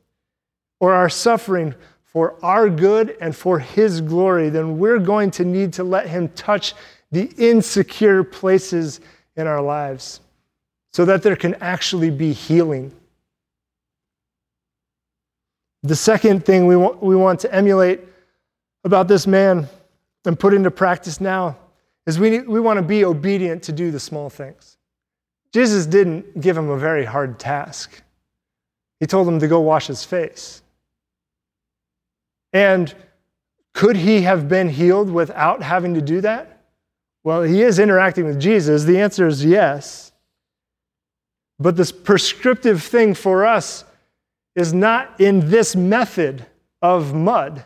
or 0.81 0.94
our 0.94 1.09
suffering 1.09 1.75
for 2.05 2.37
our 2.44 2.68
good 2.68 3.16
and 3.20 3.35
for 3.35 3.59
His 3.59 4.01
glory, 4.01 4.48
then 4.48 4.79
we're 4.79 4.98
going 4.98 5.31
to 5.33 5.44
need 5.44 5.72
to 5.75 5.85
let 5.85 6.09
Him 6.09 6.29
touch 6.31 6.75
the 7.11 7.25
insecure 7.37 8.22
places 8.22 9.01
in 9.37 9.46
our 9.46 9.61
lives 9.61 10.20
so 10.92 11.05
that 11.05 11.22
there 11.22 11.37
can 11.37 11.55
actually 11.57 12.11
be 12.11 12.33
healing. 12.33 12.92
The 15.83 15.96
second 15.96 16.44
thing 16.44 16.66
we 16.66 16.77
want, 16.77 17.03
we 17.03 17.16
want 17.16 17.40
to 17.40 17.53
emulate 17.53 18.01
about 18.85 19.09
this 19.09 19.27
man 19.27 19.68
and 20.25 20.38
put 20.38 20.55
into 20.55 20.70
practice 20.70 21.20
now 21.20 21.57
is 22.07 22.18
we, 22.18 22.40
we 22.40 22.61
want 22.61 22.79
to 22.79 22.83
be 22.83 23.05
obedient 23.05 23.62
to 23.64 23.72
do 23.72 23.90
the 23.90 23.98
small 23.98 24.31
things. 24.31 24.77
Jesus 25.53 25.87
didn't 25.87 26.41
give 26.41 26.57
him 26.57 26.71
a 26.71 26.79
very 26.79 27.05
hard 27.05 27.38
task. 27.38 28.03
He 29.01 29.07
told 29.07 29.29
him 29.29 29.41
to 29.41 29.49
go 29.49 29.61
wash 29.61 29.87
his 29.87 30.05
face. 30.05 30.62
And 32.53 32.95
could 33.75 33.97
he 33.97 34.23
have 34.23 34.49
been 34.49 34.69
healed 34.69 35.11
without 35.11 35.62
having 35.62 35.95
to 35.95 36.01
do 36.01 36.21
that? 36.21 36.61
Well, 37.25 37.43
he 37.43 37.62
is 37.62 37.79
interacting 37.79 38.25
with 38.25 38.41
Jesus. 38.41 38.85
The 38.85 39.01
answer 39.01 39.27
is 39.27 39.45
yes. 39.45 40.12
But 41.59 41.77
this 41.77 41.93
prescriptive 41.93 42.83
thing 42.83 43.15
for 43.15 43.47
us 43.47 43.85
is 44.55 44.75
not 44.75 45.21
in 45.21 45.51
this 45.51 45.77
method 45.77 46.47
of 46.81 47.15
mud. 47.15 47.65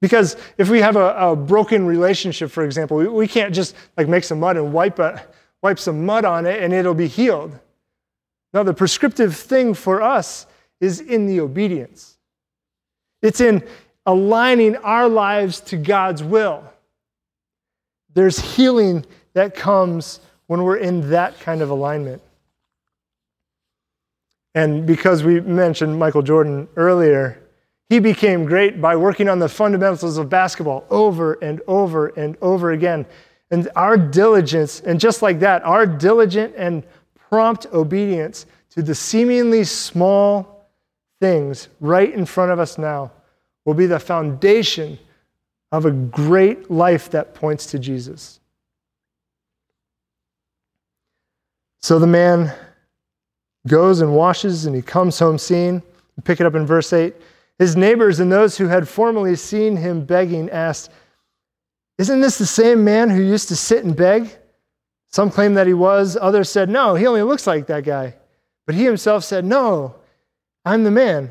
Because 0.00 0.36
if 0.56 0.70
we 0.70 0.80
have 0.80 0.96
a, 0.96 1.14
a 1.14 1.36
broken 1.36 1.86
relationship, 1.86 2.50
for 2.50 2.64
example, 2.64 2.96
we, 2.96 3.08
we, 3.08 3.28
can't 3.28 3.54
just 3.54 3.74
like 3.96 4.08
make 4.08 4.24
some 4.24 4.40
mud 4.40 4.56
and 4.56 4.72
wipe, 4.72 4.98
a, 4.98 5.22
wipe 5.62 5.78
some 5.78 6.06
mud 6.06 6.24
on 6.24 6.46
it 6.46 6.62
and 6.62 6.72
it'll 6.72 6.94
be 6.94 7.06
healed. 7.06 7.58
Now, 8.52 8.62
the 8.62 8.74
prescriptive 8.74 9.36
thing 9.36 9.74
for 9.74 10.02
us 10.02 10.46
is 10.80 11.00
in 11.00 11.26
the 11.26 11.40
obedience. 11.40 12.16
It's 13.22 13.40
in 13.40 13.62
aligning 14.06 14.76
our 14.76 15.08
lives 15.08 15.60
to 15.60 15.76
God's 15.76 16.22
will. 16.22 16.64
There's 18.14 18.38
healing 18.38 19.04
that 19.34 19.54
comes 19.54 20.20
when 20.46 20.64
we're 20.64 20.78
in 20.78 21.10
that 21.10 21.38
kind 21.40 21.60
of 21.62 21.70
alignment. 21.70 22.22
And 24.54 24.84
because 24.84 25.22
we 25.22 25.40
mentioned 25.40 25.96
Michael 25.96 26.22
Jordan 26.22 26.66
earlier, 26.74 27.39
He 27.90 27.98
became 27.98 28.44
great 28.44 28.80
by 28.80 28.94
working 28.94 29.28
on 29.28 29.40
the 29.40 29.48
fundamentals 29.48 30.16
of 30.16 30.30
basketball 30.30 30.86
over 30.90 31.34
and 31.42 31.60
over 31.66 32.06
and 32.06 32.36
over 32.40 32.70
again. 32.70 33.04
And 33.50 33.68
our 33.74 33.96
diligence, 33.96 34.78
and 34.78 35.00
just 35.00 35.22
like 35.22 35.40
that, 35.40 35.64
our 35.64 35.86
diligent 35.86 36.54
and 36.56 36.84
prompt 37.28 37.66
obedience 37.72 38.46
to 38.70 38.82
the 38.82 38.94
seemingly 38.94 39.64
small 39.64 40.68
things 41.20 41.66
right 41.80 42.14
in 42.14 42.24
front 42.24 42.52
of 42.52 42.60
us 42.60 42.78
now 42.78 43.10
will 43.64 43.74
be 43.74 43.86
the 43.86 43.98
foundation 43.98 44.96
of 45.72 45.84
a 45.84 45.90
great 45.90 46.70
life 46.70 47.10
that 47.10 47.34
points 47.34 47.66
to 47.66 47.78
Jesus. 47.80 48.38
So 51.80 51.98
the 51.98 52.06
man 52.06 52.54
goes 53.66 54.00
and 54.00 54.14
washes 54.14 54.66
and 54.66 54.76
he 54.76 54.82
comes 54.82 55.18
home 55.18 55.38
seeing. 55.38 55.82
Pick 56.22 56.40
it 56.40 56.46
up 56.46 56.54
in 56.54 56.66
verse 56.66 56.92
8. 56.92 57.16
His 57.60 57.76
neighbors 57.76 58.20
and 58.20 58.32
those 58.32 58.56
who 58.56 58.68
had 58.68 58.88
formerly 58.88 59.36
seen 59.36 59.76
him 59.76 60.06
begging 60.06 60.48
asked, 60.48 60.90
Isn't 61.98 62.22
this 62.22 62.38
the 62.38 62.46
same 62.46 62.82
man 62.84 63.10
who 63.10 63.20
used 63.20 63.48
to 63.48 63.56
sit 63.56 63.84
and 63.84 63.94
beg? 63.94 64.34
Some 65.10 65.30
claimed 65.30 65.58
that 65.58 65.66
he 65.66 65.74
was. 65.74 66.16
Others 66.18 66.48
said, 66.48 66.70
No, 66.70 66.94
he 66.94 67.06
only 67.06 67.22
looks 67.22 67.46
like 67.46 67.66
that 67.66 67.84
guy. 67.84 68.14
But 68.64 68.76
he 68.76 68.84
himself 68.84 69.24
said, 69.24 69.44
No, 69.44 69.96
I'm 70.64 70.84
the 70.84 70.90
man. 70.90 71.30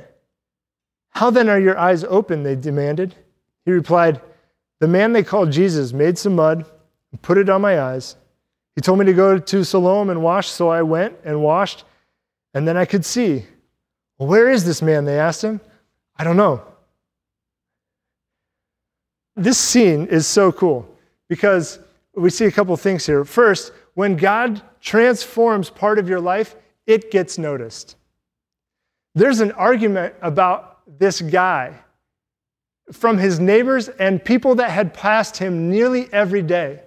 How 1.09 1.31
then 1.31 1.49
are 1.49 1.59
your 1.59 1.79
eyes 1.79 2.03
open? 2.03 2.43
They 2.43 2.55
demanded. 2.55 3.15
He 3.65 3.71
replied, 3.71 4.21
The 4.81 4.87
man 4.87 5.13
they 5.13 5.23
called 5.23 5.51
Jesus 5.51 5.93
made 5.93 6.19
some 6.19 6.35
mud 6.35 6.63
and 7.11 7.21
put 7.23 7.39
it 7.39 7.49
on 7.49 7.61
my 7.61 7.81
eyes. 7.81 8.17
He 8.75 8.81
told 8.81 8.99
me 8.99 9.05
to 9.05 9.13
go 9.13 9.39
to 9.39 9.63
Siloam 9.63 10.11
and 10.11 10.21
wash, 10.21 10.49
so 10.49 10.69
I 10.69 10.83
went 10.83 11.15
and 11.25 11.41
washed, 11.41 11.85
and 12.53 12.67
then 12.67 12.77
I 12.77 12.85
could 12.85 13.03
see. 13.03 13.45
Well, 14.19 14.29
where 14.29 14.51
is 14.51 14.63
this 14.63 14.83
man? 14.83 15.05
They 15.05 15.17
asked 15.17 15.43
him. 15.43 15.59
I 16.19 16.25
don't 16.25 16.37
know. 16.37 16.61
This 19.37 19.57
scene 19.57 20.05
is 20.07 20.27
so 20.27 20.51
cool 20.51 20.87
because 21.29 21.79
we 22.13 22.29
see 22.29 22.45
a 22.45 22.51
couple 22.51 22.75
things 22.75 23.05
here. 23.05 23.23
First, 23.23 23.71
when 23.93 24.17
God 24.17 24.61
transforms 24.81 25.69
part 25.69 25.97
of 25.97 26.09
your 26.09 26.19
life, 26.19 26.57
it 26.85 27.09
gets 27.09 27.37
noticed. 27.37 27.95
There's 29.15 29.39
an 29.39 29.53
argument 29.53 30.13
about 30.21 30.81
this 30.99 31.21
guy 31.21 31.73
from 32.91 33.17
his 33.17 33.39
neighbors 33.39 33.87
and 33.87 34.23
people 34.23 34.55
that 34.55 34.71
had 34.71 34.93
passed 34.93 35.37
him 35.37 35.69
nearly 35.69 36.11
every 36.11 36.41
day. 36.41 36.81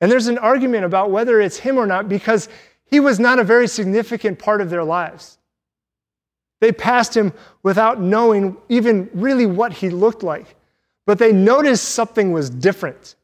And 0.00 0.12
there's 0.12 0.28
an 0.28 0.38
argument 0.38 0.84
about 0.84 1.10
whether 1.10 1.40
it's 1.40 1.58
him 1.58 1.76
or 1.76 1.86
not 1.86 2.08
because 2.08 2.48
he 2.84 3.00
was 3.00 3.18
not 3.18 3.40
a 3.40 3.44
very 3.44 3.66
significant 3.66 4.38
part 4.38 4.60
of 4.60 4.70
their 4.70 4.84
lives. 4.84 5.38
They 6.60 6.72
passed 6.72 7.16
him 7.16 7.32
without 7.62 8.00
knowing 8.00 8.56
even 8.68 9.10
really 9.12 9.46
what 9.46 9.72
he 9.72 9.90
looked 9.90 10.22
like, 10.22 10.56
but 11.04 11.18
they 11.18 11.32
noticed 11.32 11.90
something 11.90 12.32
was 12.32 12.48
different. 12.48 13.14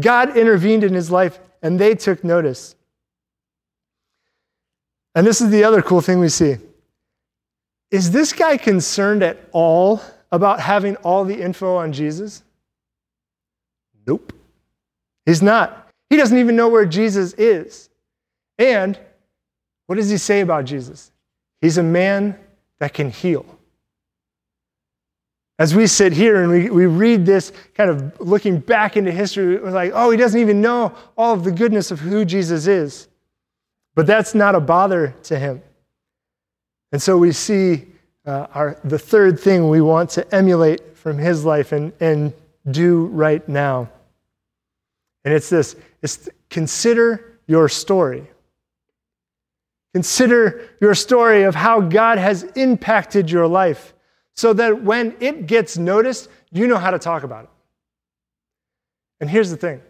God 0.00 0.36
intervened 0.36 0.84
in 0.84 0.94
his 0.94 1.10
life 1.10 1.38
and 1.62 1.78
they 1.78 1.94
took 1.94 2.24
notice. 2.24 2.74
And 5.14 5.26
this 5.26 5.40
is 5.40 5.50
the 5.50 5.64
other 5.64 5.82
cool 5.82 6.00
thing 6.00 6.20
we 6.20 6.28
see. 6.28 6.56
Is 7.90 8.10
this 8.10 8.32
guy 8.32 8.56
concerned 8.56 9.22
at 9.22 9.48
all 9.52 10.02
about 10.32 10.60
having 10.60 10.96
all 10.96 11.24
the 11.24 11.40
info 11.40 11.76
on 11.76 11.92
Jesus? 11.92 12.42
Nope. 14.06 14.32
He's 15.24 15.42
not. 15.42 15.88
He 16.10 16.16
doesn't 16.16 16.38
even 16.38 16.56
know 16.56 16.68
where 16.68 16.86
Jesus 16.86 17.32
is. 17.34 17.88
And 18.58 18.98
what 19.86 19.96
does 19.96 20.10
he 20.10 20.18
say 20.18 20.40
about 20.40 20.64
Jesus? 20.64 21.10
He's 21.60 21.78
a 21.78 21.82
man 21.82 22.38
that 22.78 22.94
can 22.94 23.10
heal. 23.10 23.46
As 25.58 25.74
we 25.74 25.86
sit 25.86 26.12
here 26.12 26.42
and 26.42 26.50
we, 26.50 26.68
we 26.68 26.86
read 26.86 27.24
this, 27.24 27.50
kind 27.74 27.88
of 27.88 28.20
looking 28.20 28.58
back 28.58 28.96
into 28.96 29.10
history, 29.10 29.56
we're 29.58 29.70
like, 29.70 29.92
oh, 29.94 30.10
he 30.10 30.18
doesn't 30.18 30.38
even 30.38 30.60
know 30.60 30.94
all 31.16 31.32
of 31.32 31.44
the 31.44 31.52
goodness 31.52 31.90
of 31.90 32.00
who 32.00 32.24
Jesus 32.24 32.66
is. 32.66 33.08
But 33.94 34.06
that's 34.06 34.34
not 34.34 34.54
a 34.54 34.60
bother 34.60 35.14
to 35.24 35.38
him. 35.38 35.62
And 36.92 37.00
so 37.00 37.16
we 37.16 37.32
see 37.32 37.86
uh, 38.26 38.46
our, 38.52 38.78
the 38.84 38.98
third 38.98 39.40
thing 39.40 39.68
we 39.68 39.80
want 39.80 40.10
to 40.10 40.34
emulate 40.34 40.96
from 40.96 41.16
his 41.16 41.44
life 41.44 41.72
and, 41.72 41.92
and 42.00 42.34
do 42.70 43.06
right 43.06 43.46
now. 43.48 43.88
And 45.24 45.32
it's 45.32 45.48
this 45.48 45.74
it's 46.02 46.28
consider 46.50 47.38
your 47.46 47.68
story. 47.68 48.28
Consider 49.96 50.68
your 50.78 50.94
story 50.94 51.44
of 51.44 51.54
how 51.54 51.80
God 51.80 52.18
has 52.18 52.42
impacted 52.54 53.30
your 53.30 53.46
life 53.46 53.94
so 54.34 54.52
that 54.52 54.82
when 54.82 55.16
it 55.20 55.46
gets 55.46 55.78
noticed, 55.78 56.28
you 56.52 56.66
know 56.66 56.76
how 56.76 56.90
to 56.90 56.98
talk 56.98 57.22
about 57.22 57.44
it. 57.44 57.50
And 59.22 59.30
here's 59.30 59.48
the 59.48 59.56
thing 59.56 59.80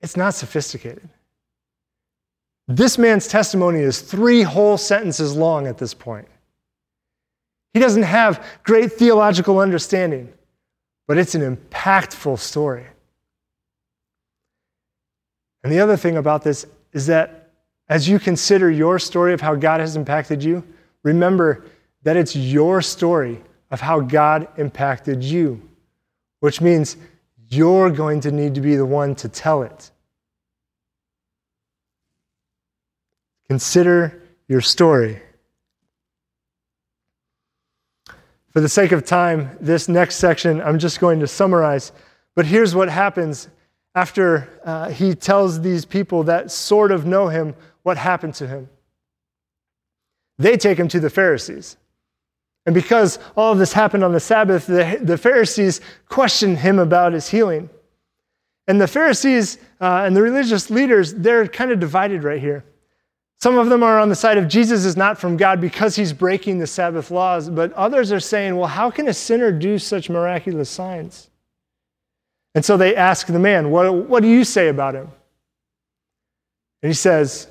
it's 0.00 0.16
not 0.16 0.34
sophisticated. 0.34 1.08
This 2.68 2.96
man's 2.96 3.26
testimony 3.26 3.80
is 3.80 4.00
three 4.00 4.42
whole 4.42 4.78
sentences 4.78 5.34
long 5.34 5.66
at 5.66 5.76
this 5.76 5.92
point. 5.92 6.28
He 7.72 7.80
doesn't 7.80 8.04
have 8.04 8.46
great 8.62 8.92
theological 8.92 9.58
understanding, 9.58 10.32
but 11.08 11.18
it's 11.18 11.34
an 11.34 11.56
impactful 11.56 12.38
story. 12.38 12.86
And 15.64 15.72
the 15.72 15.80
other 15.80 15.96
thing 15.96 16.16
about 16.16 16.44
this 16.44 16.64
is 16.92 17.08
that 17.08 17.43
as 17.88 18.08
you 18.08 18.18
consider 18.18 18.70
your 18.70 18.98
story 18.98 19.34
of 19.34 19.40
how 19.40 19.54
God 19.54 19.80
has 19.80 19.96
impacted 19.96 20.42
you, 20.42 20.64
remember 21.02 21.64
that 22.02 22.16
it's 22.16 22.34
your 22.34 22.80
story 22.82 23.42
of 23.70 23.80
how 23.80 24.00
God 24.00 24.48
impacted 24.56 25.22
you, 25.22 25.60
which 26.40 26.60
means 26.60 26.96
you're 27.48 27.90
going 27.90 28.20
to 28.20 28.30
need 28.30 28.54
to 28.54 28.60
be 28.60 28.76
the 28.76 28.86
one 28.86 29.14
to 29.16 29.28
tell 29.28 29.62
it. 29.62 29.90
Consider 33.48 34.22
your 34.48 34.60
story. 34.60 35.20
For 38.50 38.60
the 38.60 38.68
sake 38.68 38.92
of 38.92 39.04
time, 39.04 39.50
this 39.60 39.88
next 39.88 40.16
section 40.16 40.62
I'm 40.62 40.78
just 40.78 41.00
going 41.00 41.20
to 41.20 41.26
summarize. 41.26 41.92
But 42.34 42.46
here's 42.46 42.74
what 42.74 42.88
happens 42.88 43.48
after 43.94 44.48
uh, 44.64 44.90
he 44.90 45.14
tells 45.14 45.60
these 45.60 45.84
people 45.84 46.24
that 46.24 46.50
sort 46.50 46.90
of 46.90 47.06
know 47.06 47.28
him 47.28 47.54
what 47.84 47.96
happened 47.96 48.34
to 48.34 48.48
him. 48.48 48.68
They 50.38 50.56
take 50.56 50.78
him 50.78 50.88
to 50.88 50.98
the 50.98 51.10
Pharisees. 51.10 51.76
And 52.66 52.74
because 52.74 53.20
all 53.36 53.52
of 53.52 53.58
this 53.58 53.72
happened 53.72 54.02
on 54.02 54.12
the 54.12 54.20
Sabbath, 54.20 54.66
the, 54.66 54.98
the 55.00 55.16
Pharisees 55.16 55.80
question 56.08 56.56
him 56.56 56.80
about 56.80 57.12
his 57.12 57.28
healing. 57.28 57.70
And 58.66 58.80
the 58.80 58.88
Pharisees 58.88 59.58
uh, 59.80 60.02
and 60.04 60.16
the 60.16 60.22
religious 60.22 60.70
leaders, 60.70 61.14
they're 61.14 61.46
kind 61.46 61.70
of 61.70 61.78
divided 61.78 62.24
right 62.24 62.40
here. 62.40 62.64
Some 63.40 63.58
of 63.58 63.68
them 63.68 63.82
are 63.82 64.00
on 64.00 64.08
the 64.08 64.14
side 64.14 64.38
of 64.38 64.48
Jesus 64.48 64.86
is 64.86 64.96
not 64.96 65.18
from 65.18 65.36
God 65.36 65.60
because 65.60 65.94
he's 65.94 66.14
breaking 66.14 66.58
the 66.58 66.66
Sabbath 66.66 67.10
laws, 67.10 67.50
but 67.50 67.72
others 67.74 68.10
are 68.10 68.20
saying, 68.20 68.56
well, 68.56 68.68
how 68.68 68.90
can 68.90 69.08
a 69.08 69.14
sinner 69.14 69.52
do 69.52 69.78
such 69.78 70.08
miraculous 70.08 70.70
signs? 70.70 71.28
And 72.54 72.64
so 72.64 72.76
they 72.76 72.96
ask 72.96 73.26
the 73.26 73.38
man, 73.38 73.70
What, 73.70 73.92
what 73.94 74.22
do 74.22 74.28
you 74.28 74.44
say 74.44 74.68
about 74.68 74.94
him? 74.94 75.08
And 76.82 76.90
he 76.90 76.94
says, 76.94 77.48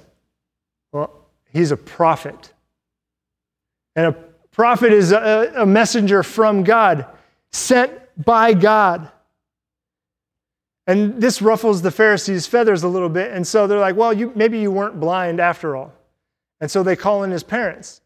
he's 1.53 1.71
a 1.71 1.77
prophet. 1.77 2.51
And 3.95 4.07
a 4.07 4.11
prophet 4.51 4.91
is 4.91 5.11
a, 5.11 5.53
a 5.55 5.65
messenger 5.65 6.23
from 6.23 6.63
God, 6.63 7.05
sent 7.51 7.91
by 8.23 8.53
God. 8.53 9.09
And 10.85 11.21
this 11.21 11.41
ruffles 11.41 11.81
the 11.81 11.91
Pharisees' 11.91 12.45
feathers 12.45 12.83
a 12.83 12.87
little 12.87 13.09
bit. 13.09 13.31
And 13.31 13.47
so 13.47 13.67
they're 13.67 13.79
like, 13.79 13.95
well, 13.95 14.11
you, 14.11 14.33
maybe 14.35 14.59
you 14.59 14.71
weren't 14.71 14.99
blind 14.99 15.39
after 15.39 15.75
all. 15.75 15.93
And 16.59 16.69
so 16.69 16.83
they 16.83 16.95
call 16.95 17.23
in 17.23 17.31
his 17.31 17.43
parents. 17.43 18.01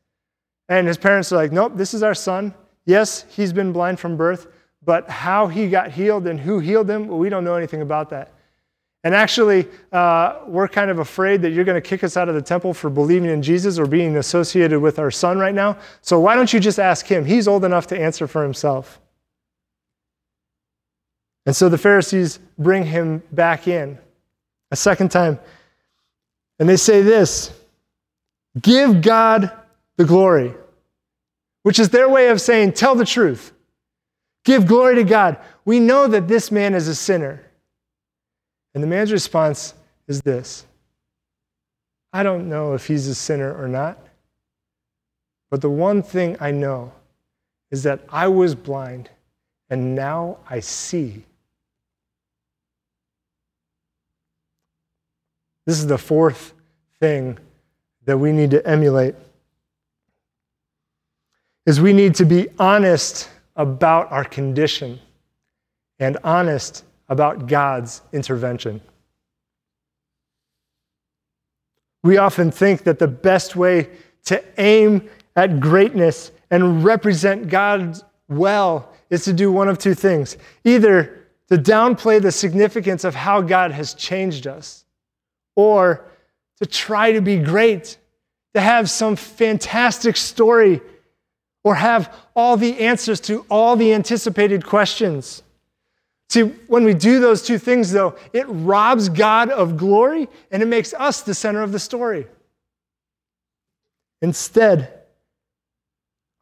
And 0.70 0.88
his 0.88 0.98
parents 0.98 1.32
are 1.32 1.38
like, 1.38 1.52
nope, 1.52 1.74
this 1.76 1.94
is 1.94 2.04
our 2.04 2.14
son. 2.14 2.54
Yes, 2.86 3.26
he's 3.30 3.54
been 3.54 3.72
blind 3.72 4.00
from 4.00 4.16
birth, 4.16 4.48
but 4.84 5.10
how 5.10 5.48
he 5.48 5.70
got 5.70 5.92
healed 5.92 6.28
and 6.28 6.40
who 6.40 6.60
healed 6.60 6.90
him, 6.90 7.08
well, 7.08 7.18
we 7.18 7.30
don't 7.30 7.44
know 7.44 7.56
anything 7.56 7.82
about 7.82 8.10
that. 8.12 8.32
And 9.04 9.14
actually, 9.14 9.68
uh, 9.92 10.40
we're 10.48 10.68
kind 10.68 10.90
of 10.90 11.00
afraid 11.00 11.42
that 11.44 11.52
you're 11.52 11.64
going 11.64 11.82
to 11.82 11.88
kick 11.88 12.04
us 12.04 12.18
out 12.18 12.30
of 12.30 12.36
the 12.36 12.42
temple 12.42 12.74
for 12.74 12.90
believing 12.90 13.30
in 13.30 13.42
Jesus 13.42 13.78
or 13.78 13.86
being 13.86 14.18
associated 14.18 14.80
with 14.80 15.00
our 15.00 15.12
son 15.12 15.38
right 15.38 15.54
now. 15.54 15.78
So 16.02 16.20
why 16.20 16.36
don't 16.36 16.52
you 16.52 16.60
just 16.60 16.80
ask 16.80 17.06
him? 17.06 17.24
He's 17.24 17.48
old 17.48 17.64
enough 17.64 17.88
to 17.88 18.00
answer 18.00 18.28
for 18.28 18.44
himself. 18.44 19.00
And 21.46 21.56
so 21.56 21.70
the 21.70 21.78
Pharisees 21.78 22.40
bring 22.58 22.86
him 22.86 23.24
back 23.32 23.68
in 23.68 23.98
a 24.72 24.76
second 24.76 25.12
time. 25.12 25.40
And 26.60 26.68
they 26.68 26.76
say 26.76 27.02
this 27.02 27.54
Give 28.62 29.02
God 29.02 29.52
the 29.96 30.06
glory, 30.06 30.54
which 31.64 31.80
is 31.80 31.90
their 31.90 32.10
way 32.10 32.30
of 32.30 32.42
saying, 32.42 32.74
Tell 32.74 32.96
the 32.96 33.06
truth. 33.06 33.54
Give 34.44 34.66
glory 34.66 34.96
to 34.96 35.04
God. 35.04 35.38
We 35.66 35.80
know 35.80 36.08
that 36.08 36.28
this 36.28 36.52
man 36.52 36.74
is 36.74 36.88
a 36.88 36.96
sinner. 36.96 37.47
And 38.78 38.84
the 38.84 38.88
man's 38.88 39.12
response 39.12 39.74
is 40.08 40.22
this 40.22 40.64
I 42.14 42.22
don't 42.22 42.48
know 42.48 42.76
if 42.76 42.86
he's 42.86 43.08
a 43.08 43.16
sinner 43.16 43.52
or 43.60 43.68
not, 43.68 43.98
but 45.50 45.62
the 45.62 45.70
one 45.72 46.04
thing 46.04 46.38
I 46.40 46.52
know 46.52 46.94
is 47.72 47.82
that 47.82 48.02
I 48.10 48.28
was 48.28 48.54
blind 48.54 49.10
and 49.72 49.96
now 49.96 50.38
I 50.48 50.60
see. 50.60 51.26
This 55.66 55.80
is 55.80 55.88
the 55.88 55.98
fourth 55.98 56.54
thing 57.00 57.40
that 58.06 58.20
we 58.20 58.32
need 58.32 58.52
to 58.52 58.64
emulate 58.64 59.16
is 61.66 61.82
we 61.82 61.94
need 61.94 62.14
to 62.14 62.26
be 62.26 62.48
honest 62.60 63.28
about 63.56 64.12
our 64.12 64.24
condition 64.24 65.00
and 65.98 66.16
honest 66.24 66.84
about 67.10 67.48
God's 67.48 68.02
intervention. 68.12 68.82
We 72.04 72.18
often 72.18 72.52
think 72.52 72.84
that 72.84 73.00
the 73.00 73.08
best 73.08 73.56
way 73.56 73.90
to 74.26 74.44
aim 74.60 75.10
at 75.36 75.60
greatness 75.60 76.32
and 76.50 76.84
represent 76.84 77.50
God 77.50 78.02
well 78.30 78.94
is 79.10 79.24
to 79.26 79.34
do 79.34 79.52
one 79.52 79.68
of 79.68 79.78
two 79.78 79.94
things 79.94 80.38
either 80.64 81.28
to 81.50 81.58
downplay 81.58 82.22
the 82.22 82.32
significance 82.32 83.04
of 83.04 83.16
how 83.16 83.42
God 83.42 83.72
has 83.72 83.94
changed 83.94 84.48
us, 84.48 84.84
or 85.56 86.06
to 86.60 86.66
try 86.66 87.14
to 87.14 87.22
be 87.22 87.38
great, 87.38 87.98
to 88.54 88.60
have 88.60 88.90
some 88.90 89.16
fantastic 89.16 90.18
story, 90.18 90.82
or 91.64 91.76
have 91.76 92.14
all 92.36 92.58
the 92.58 92.80
answers 92.80 93.22
to 93.22 93.46
all 93.50 93.76
the 93.76 93.94
anticipated 93.94 94.66
questions. 94.66 95.42
See, 96.30 96.42
when 96.42 96.84
we 96.84 96.94
do 96.94 97.20
those 97.20 97.42
two 97.42 97.58
things, 97.58 97.92
though, 97.92 98.16
it 98.34 98.46
robs 98.50 99.08
God 99.08 99.50
of 99.50 99.78
glory 99.78 100.28
and 100.52 100.62
it 100.62 100.68
makes 100.68 100.94
us 100.94 101.22
the 101.22 101.34
center 101.34 101.64
of 101.64 101.72
the 101.72 101.80
story. 101.80 102.28
Instead, 104.22 104.94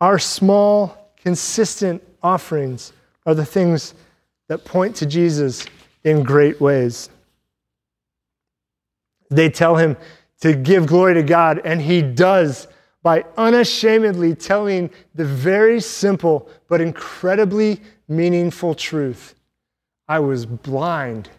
our 0.01 0.17
small, 0.17 1.11
consistent 1.17 2.01
offerings 2.23 2.93
are 3.25 3.35
the 3.35 3.45
things 3.45 3.93
that 4.47 4.65
point 4.65 4.95
to 4.97 5.05
Jesus 5.05 5.65
in 6.03 6.23
great 6.23 6.59
ways. 6.59 7.09
They 9.29 9.49
tell 9.49 9.75
him 9.75 9.97
to 10.41 10.53
give 10.53 10.85
glory 10.85 11.15
to 11.15 11.23
God, 11.23 11.61
and 11.63 11.81
he 11.81 12.01
does 12.01 12.67
by 13.01 13.25
unashamedly 13.37 14.35
telling 14.35 14.89
the 15.13 15.25
very 15.25 15.79
simple 15.79 16.49
but 16.67 16.81
incredibly 16.81 17.81
meaningful 18.07 18.73
truth 18.73 19.34
I 20.07 20.19
was 20.19 20.45
blind, 20.45 21.29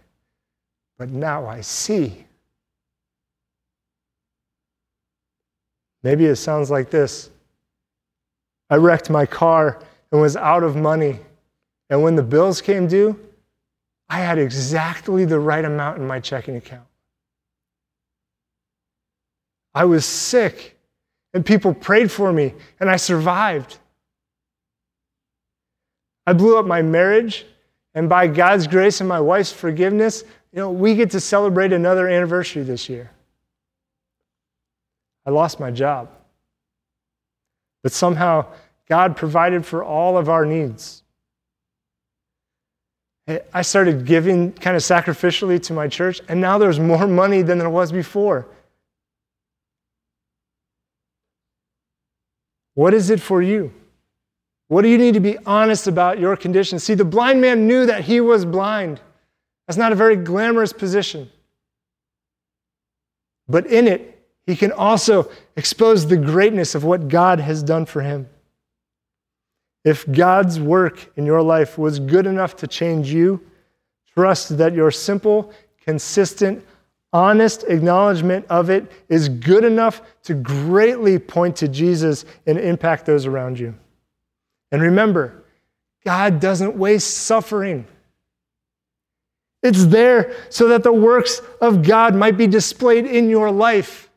but 0.99 1.09
now 1.09 1.47
I 1.47 1.61
see. 1.61 2.25
Maybe 6.03 6.27
it 6.27 6.37
sounds 6.37 6.71
like 6.71 6.91
this 6.91 7.31
I 8.69 8.77
wrecked 8.77 9.11
my 9.11 9.27
car 9.27 9.81
and 10.11 10.21
was 10.21 10.37
out 10.37 10.63
of 10.63 10.77
money. 10.77 11.21
And 11.89 12.03
when 12.03 12.17
the 12.17 12.23
bills 12.23 12.61
came 12.61 12.89
due, 12.89 13.19
I 14.09 14.21
had 14.21 14.39
exactly 14.39 15.25
the 15.25 15.39
right 15.39 15.65
amount 15.65 15.99
in 15.99 16.07
my 16.07 16.21
checking 16.21 16.57
account. 16.57 16.87
I 19.75 19.85
was 19.85 20.05
sick, 20.07 20.79
and 21.35 21.45
people 21.45 21.75
prayed 21.75 22.11
for 22.11 22.33
me, 22.33 22.55
and 22.81 22.89
I 22.89 22.97
survived. 22.97 23.79
I 26.27 26.33
blew 26.33 26.59
up 26.59 26.67
my 26.67 26.83
marriage, 26.83 27.45
and 27.97 28.11
by 28.11 28.27
God's 28.27 28.67
grace 28.67 29.01
and 29.01 29.09
my 29.09 29.19
wife's 29.19 29.51
forgiveness, 29.51 30.23
you 30.53 30.61
know, 30.61 30.71
we 30.71 30.95
get 30.95 31.11
to 31.13 31.21
celebrate 31.21 31.73
another 31.73 32.07
anniversary 32.07 32.63
this 32.63 32.91
year. 32.91 33.11
I 35.25 35.31
lost 35.31 35.59
my 35.59 35.71
job. 35.71 36.11
But 37.83 37.93
somehow, 37.93 38.47
God 38.87 39.17
provided 39.17 39.65
for 39.65 39.83
all 39.83 40.19
of 40.19 40.29
our 40.29 40.45
needs. 40.45 41.03
I 43.53 43.63
started 43.63 44.05
giving 44.05 44.53
kind 44.53 44.77
of 44.77 44.83
sacrificially 44.83 45.61
to 45.65 45.73
my 45.73 45.89
church, 45.89 46.21
and 46.29 46.41
now 46.41 46.59
there's 46.59 46.79
more 46.79 47.07
money 47.07 47.43
than 47.43 47.59
there 47.59 47.71
was 47.71 47.91
before. 47.91 48.47
What 52.75 52.93
is 52.93 53.09
it 53.09 53.21
for 53.21 53.41
you? 53.41 53.73
What 54.69 54.83
do 54.83 54.89
you 54.89 54.99
need 54.99 55.15
to 55.15 55.21
be 55.21 55.39
honest 55.47 55.87
about 55.87 56.19
your 56.19 56.37
condition? 56.37 56.79
See, 56.79 56.95
the 56.95 57.05
blind 57.05 57.41
man 57.41 57.67
knew 57.67 57.87
that 57.87 58.05
he 58.05 58.21
was 58.21 58.45
blind. 58.45 59.01
That's 59.67 59.79
not 59.79 59.93
a 59.93 59.97
very 59.97 60.17
glamorous 60.17 60.73
position. 60.73 61.31
But 63.49 63.67
in 63.67 63.87
it, 63.87 64.13
he 64.47 64.57
can 64.57 64.73
also 64.73 65.31
expose 65.57 66.07
the 66.07 66.17
greatness 66.17 66.75
of 66.75 66.85
what 66.85 67.09
God 67.09 67.41
has 67.41 67.63
done 67.63 67.87
for 67.87 68.03
him. 68.03 68.29
If 69.85 70.11
God's 70.11 70.59
work 70.59 71.13
in 71.17 71.27
your 71.27 71.43
life 71.43 71.79
was 71.79 72.01
good 72.01 72.27
enough 72.27 72.57
to 72.57 72.67
change 72.67 73.13
you, 73.13 73.41
trust 74.15 74.59
that 74.59 74.73
your 74.73 74.91
simple, 74.91 75.53
consistent, 75.85 76.65
honest 77.13 77.65
acknowledgement 77.69 78.47
of 78.51 78.69
it 78.69 78.91
is 79.09 79.29
good 79.29 79.65
enough 79.65 80.03
to 80.25 80.35
greatly 80.35 81.21
point 81.21 81.55
to 81.57 81.69
Jesus 81.69 82.25
and 82.47 82.59
impact 82.59 83.07
those 83.07 83.27
around 83.27 83.59
you. 83.61 83.75
And 84.73 84.83
remember, 84.83 85.45
God 86.05 86.41
doesn't 86.41 86.77
waste 86.77 87.19
suffering. 87.19 87.87
It's 89.63 89.87
there 89.87 90.35
so 90.49 90.69
that 90.69 90.83
the 90.83 90.93
works 90.93 91.41
of 91.61 91.83
God 91.83 92.15
might 92.15 92.37
be 92.37 92.47
displayed 92.47 93.07
in 93.07 93.29
your 93.29 93.51
life. 93.51 94.09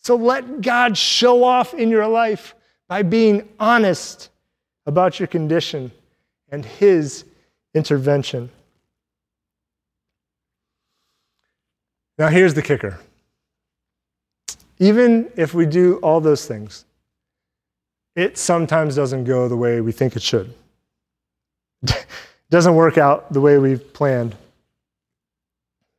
So 0.00 0.16
let 0.16 0.60
God 0.62 0.96
show 0.96 1.44
off 1.44 1.74
in 1.74 1.90
your 1.90 2.06
life 2.06 2.54
by 2.88 3.02
being 3.02 3.48
honest 3.60 4.30
about 4.86 5.20
your 5.20 5.26
condition 5.26 5.92
and 6.50 6.64
His 6.64 7.24
intervention. 7.74 8.50
Now, 12.16 12.28
here's 12.28 12.54
the 12.54 12.62
kicker. 12.62 12.98
Even 14.78 15.30
if 15.36 15.54
we 15.54 15.66
do 15.66 15.96
all 15.98 16.20
those 16.20 16.46
things, 16.46 16.84
it 18.18 18.36
sometimes 18.36 18.96
doesn't 18.96 19.24
go 19.24 19.48
the 19.48 19.56
way 19.56 19.80
we 19.80 19.92
think 19.92 20.16
it 20.16 20.22
should. 20.22 20.52
it 21.82 22.06
doesn't 22.50 22.74
work 22.74 22.98
out 22.98 23.32
the 23.32 23.40
way 23.40 23.58
we've 23.58 23.92
planned. 23.92 24.34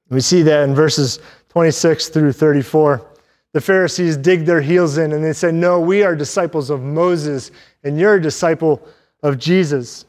We 0.10 0.22
see 0.22 0.42
that 0.42 0.68
in 0.68 0.76
verses 0.76 1.20
26 1.50 2.10
through 2.10 2.34
34 2.34 3.06
the 3.52 3.62
Pharisees 3.62 4.16
dig 4.16 4.46
their 4.46 4.62
heels 4.62 4.98
in 4.98 5.12
and 5.12 5.24
they 5.24 5.34
say, 5.34 5.52
No, 5.52 5.80
we 5.80 6.04
are 6.04 6.16
disciples 6.16 6.70
of 6.70 6.82
Moses, 6.82 7.52
and 7.84 8.00
you're 8.00 8.16
a 8.16 8.22
disciple 8.22 8.88
of 9.24 9.40
Jesus. 9.40 10.06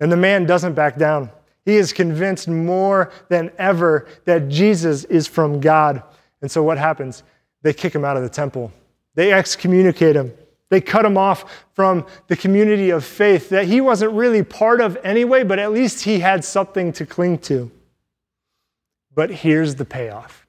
And 0.00 0.10
the 0.10 0.16
man 0.16 0.46
doesn't 0.46 0.74
back 0.74 0.96
down. 0.96 1.30
He 1.64 1.76
is 1.76 1.92
convinced 1.92 2.48
more 2.48 3.12
than 3.28 3.50
ever 3.58 4.08
that 4.24 4.48
Jesus 4.48 5.04
is 5.04 5.26
from 5.26 5.60
God. 5.60 6.02
And 6.42 6.50
so 6.50 6.62
what 6.62 6.78
happens? 6.78 7.22
They 7.62 7.72
kick 7.72 7.94
him 7.94 8.04
out 8.04 8.16
of 8.16 8.22
the 8.22 8.28
temple, 8.28 8.72
they 9.14 9.32
excommunicate 9.32 10.16
him. 10.16 10.32
They 10.68 10.80
cut 10.80 11.04
him 11.04 11.16
off 11.16 11.64
from 11.74 12.06
the 12.26 12.36
community 12.36 12.90
of 12.90 13.04
faith 13.04 13.50
that 13.50 13.66
he 13.66 13.80
wasn't 13.80 14.12
really 14.12 14.42
part 14.42 14.80
of 14.80 14.98
anyway, 15.04 15.44
but 15.44 15.58
at 15.58 15.72
least 15.72 16.04
he 16.04 16.18
had 16.18 16.44
something 16.44 16.92
to 16.94 17.06
cling 17.06 17.38
to. 17.38 17.70
But 19.14 19.30
here's 19.30 19.76
the 19.76 19.84
payoff 19.84 20.46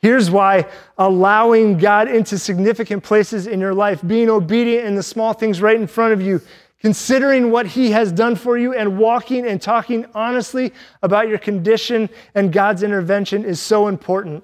Here's 0.00 0.30
why 0.30 0.66
allowing 0.96 1.76
God 1.76 2.08
into 2.08 2.38
significant 2.38 3.02
places 3.04 3.46
in 3.46 3.60
your 3.60 3.74
life, 3.74 4.00
being 4.06 4.30
obedient 4.30 4.86
in 4.86 4.94
the 4.94 5.02
small 5.02 5.34
things 5.34 5.60
right 5.60 5.76
in 5.76 5.86
front 5.86 6.14
of 6.14 6.22
you, 6.22 6.40
considering 6.80 7.50
what 7.50 7.66
He 7.66 7.90
has 7.90 8.10
done 8.10 8.34
for 8.34 8.56
you, 8.56 8.74
and 8.74 8.98
walking 8.98 9.46
and 9.46 9.60
talking 9.60 10.06
honestly 10.14 10.72
about 11.02 11.28
your 11.28 11.36
condition 11.36 12.08
and 12.34 12.50
God's 12.50 12.82
intervention 12.82 13.44
is 13.44 13.60
so 13.60 13.88
important. 13.88 14.42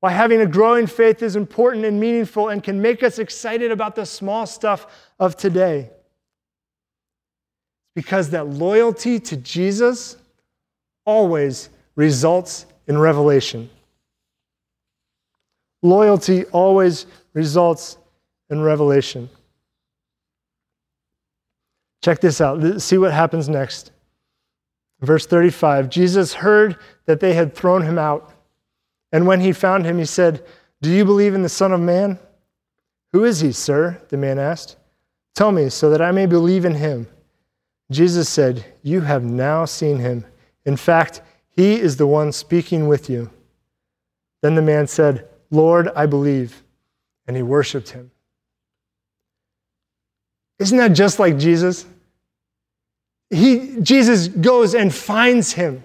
Why 0.00 0.10
having 0.10 0.40
a 0.40 0.46
growing 0.46 0.86
faith 0.86 1.22
is 1.22 1.36
important 1.36 1.84
and 1.84 2.00
meaningful 2.00 2.48
and 2.48 2.62
can 2.62 2.80
make 2.80 3.02
us 3.02 3.18
excited 3.18 3.70
about 3.70 3.94
the 3.94 4.06
small 4.06 4.46
stuff 4.46 4.86
of 5.18 5.36
today. 5.36 5.90
Because 7.94 8.30
that 8.30 8.48
loyalty 8.48 9.20
to 9.20 9.36
Jesus 9.36 10.16
always 11.04 11.68
results 11.96 12.64
in 12.86 12.96
revelation. 12.96 13.68
Loyalty 15.82 16.44
always 16.46 17.06
results 17.34 17.98
in 18.48 18.62
revelation. 18.62 19.28
Check 22.02 22.20
this 22.20 22.40
out. 22.40 22.80
See 22.80 22.96
what 22.96 23.12
happens 23.12 23.48
next. 23.48 23.92
Verse 25.00 25.26
35 25.26 25.90
Jesus 25.90 26.34
heard 26.34 26.76
that 27.06 27.20
they 27.20 27.34
had 27.34 27.54
thrown 27.54 27.82
him 27.82 27.98
out. 27.98 28.32
And 29.12 29.26
when 29.26 29.40
he 29.40 29.52
found 29.52 29.84
him, 29.84 29.98
he 29.98 30.04
said, 30.04 30.44
Do 30.80 30.90
you 30.90 31.04
believe 31.04 31.34
in 31.34 31.42
the 31.42 31.48
Son 31.48 31.72
of 31.72 31.80
Man? 31.80 32.18
Who 33.12 33.24
is 33.24 33.40
he, 33.40 33.52
sir? 33.52 34.00
The 34.08 34.16
man 34.16 34.38
asked. 34.38 34.76
Tell 35.34 35.52
me, 35.52 35.68
so 35.68 35.90
that 35.90 36.02
I 36.02 36.12
may 36.12 36.26
believe 36.26 36.64
in 36.64 36.74
him. 36.74 37.06
Jesus 37.90 38.28
said, 38.28 38.64
You 38.82 39.00
have 39.00 39.24
now 39.24 39.64
seen 39.64 39.98
him. 39.98 40.24
In 40.64 40.76
fact, 40.76 41.22
he 41.50 41.80
is 41.80 41.96
the 41.96 42.06
one 42.06 42.32
speaking 42.32 42.86
with 42.86 43.10
you. 43.10 43.30
Then 44.42 44.54
the 44.54 44.62
man 44.62 44.86
said, 44.86 45.28
Lord, 45.50 45.88
I 45.94 46.06
believe. 46.06 46.62
And 47.26 47.36
he 47.36 47.42
worshiped 47.42 47.90
him. 47.90 48.10
Isn't 50.58 50.78
that 50.78 50.92
just 50.92 51.18
like 51.18 51.38
Jesus? 51.38 51.86
He, 53.30 53.76
Jesus 53.80 54.28
goes 54.28 54.74
and 54.74 54.92
finds 54.94 55.52
him. 55.52 55.82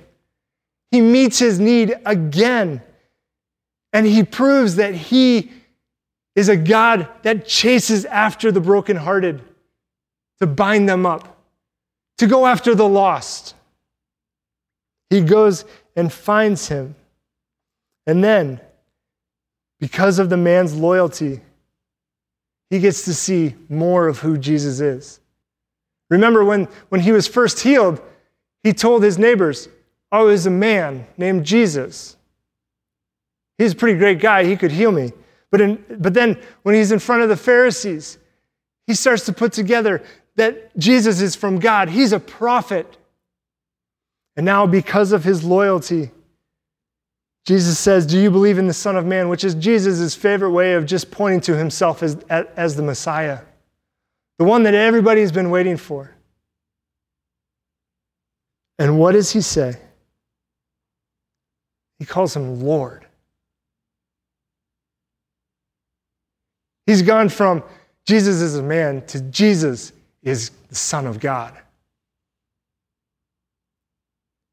He 0.92 1.02
meets 1.02 1.40
his 1.40 1.60
need 1.60 1.96
again. 2.06 2.82
And 3.96 4.06
he 4.06 4.24
proves 4.24 4.76
that 4.76 4.94
he 4.94 5.54
is 6.36 6.50
a 6.50 6.58
God 6.58 7.08
that 7.22 7.48
chases 7.48 8.04
after 8.04 8.52
the 8.52 8.60
brokenhearted 8.60 9.42
to 10.42 10.46
bind 10.46 10.90
them 10.90 11.06
up, 11.06 11.38
to 12.18 12.28
go 12.28 12.46
after 12.46 12.76
the 12.76 12.86
lost. 12.86 13.56
He 15.10 15.22
goes 15.22 15.64
and 15.96 16.12
finds 16.12 16.68
him. 16.68 16.96
And 18.06 18.22
then, 18.22 18.60
because 19.80 20.20
of 20.20 20.30
the 20.30 20.36
man's 20.36 20.76
loyalty, 20.76 21.40
he 22.70 22.82
gets 22.82 23.06
to 23.06 23.14
see 23.14 23.56
more 23.70 24.10
of 24.10 24.20
who 24.20 24.38
Jesus 24.38 24.82
is. 24.82 25.22
Remember 26.10 26.44
when, 26.44 26.66
when 26.90 27.00
he 27.00 27.14
was 27.14 27.30
first 27.30 27.62
healed, 27.62 28.02
he 28.62 28.74
told 28.74 29.04
his 29.04 29.18
neighbors, 29.18 29.70
Oh, 30.12 30.28
there's 30.28 30.48
a 30.48 30.52
man 30.52 31.08
named 31.16 31.46
Jesus. 31.46 32.15
He's 33.58 33.74
a 33.74 33.76
pretty 33.76 33.98
great 33.98 34.20
guy. 34.20 34.44
He 34.44 34.56
could 34.56 34.72
heal 34.72 34.92
me. 34.92 35.14
But, 35.52 35.62
in, 35.62 35.86
but 36.00 36.14
then 36.14 36.40
when 36.64 36.76
he's 36.76 36.92
in 36.92 37.00
front 37.00 37.22
of 37.22 37.30
the 37.30 37.38
Pharisees, 37.38 38.18
he 38.88 38.94
starts 38.94 39.26
to 39.26 39.34
put 39.34 39.54
together 39.54 40.04
that 40.36 40.78
Jesus 40.78 41.22
is 41.22 41.36
from 41.36 41.60
God. 41.60 41.90
He's 41.90 42.12
a 42.12 42.20
prophet. 42.20 42.98
And 44.36 44.46
now, 44.46 44.68
because 44.68 45.12
of 45.14 45.24
his 45.24 45.44
loyalty, 45.44 46.12
Jesus 47.46 47.80
says, 47.80 48.06
Do 48.06 48.20
you 48.20 48.30
believe 48.30 48.58
in 48.58 48.68
the 48.68 48.74
Son 48.74 48.98
of 48.98 49.06
Man? 49.06 49.30
Which 49.30 49.44
is 49.44 49.56
Jesus' 49.56 50.16
favorite 50.16 50.52
way 50.52 50.74
of 50.74 50.86
just 50.86 51.10
pointing 51.10 51.42
to 51.42 51.56
himself 51.56 52.04
as, 52.04 52.16
as 52.30 52.76
the 52.76 52.84
Messiah, 52.84 53.40
the 54.38 54.46
one 54.46 54.64
that 54.64 54.74
everybody's 54.74 55.32
been 55.32 55.50
waiting 55.50 55.78
for. 55.78 56.12
And 58.78 59.00
what 59.00 59.14
does 59.14 59.32
he 59.32 59.40
say? 59.40 59.78
He 62.00 62.06
calls 62.06 62.36
him 62.36 62.62
Lord. 62.62 63.05
He's 66.86 67.02
gone 67.02 67.30
from 67.30 67.64
Jesus 68.06 68.42
is 68.42 68.56
a 68.56 68.64
man 68.64 69.06
to 69.08 69.22
Jesus 69.22 69.92
is 70.22 70.52
the 70.70 70.76
Son 70.76 71.08
of 71.08 71.20
God. 71.20 71.58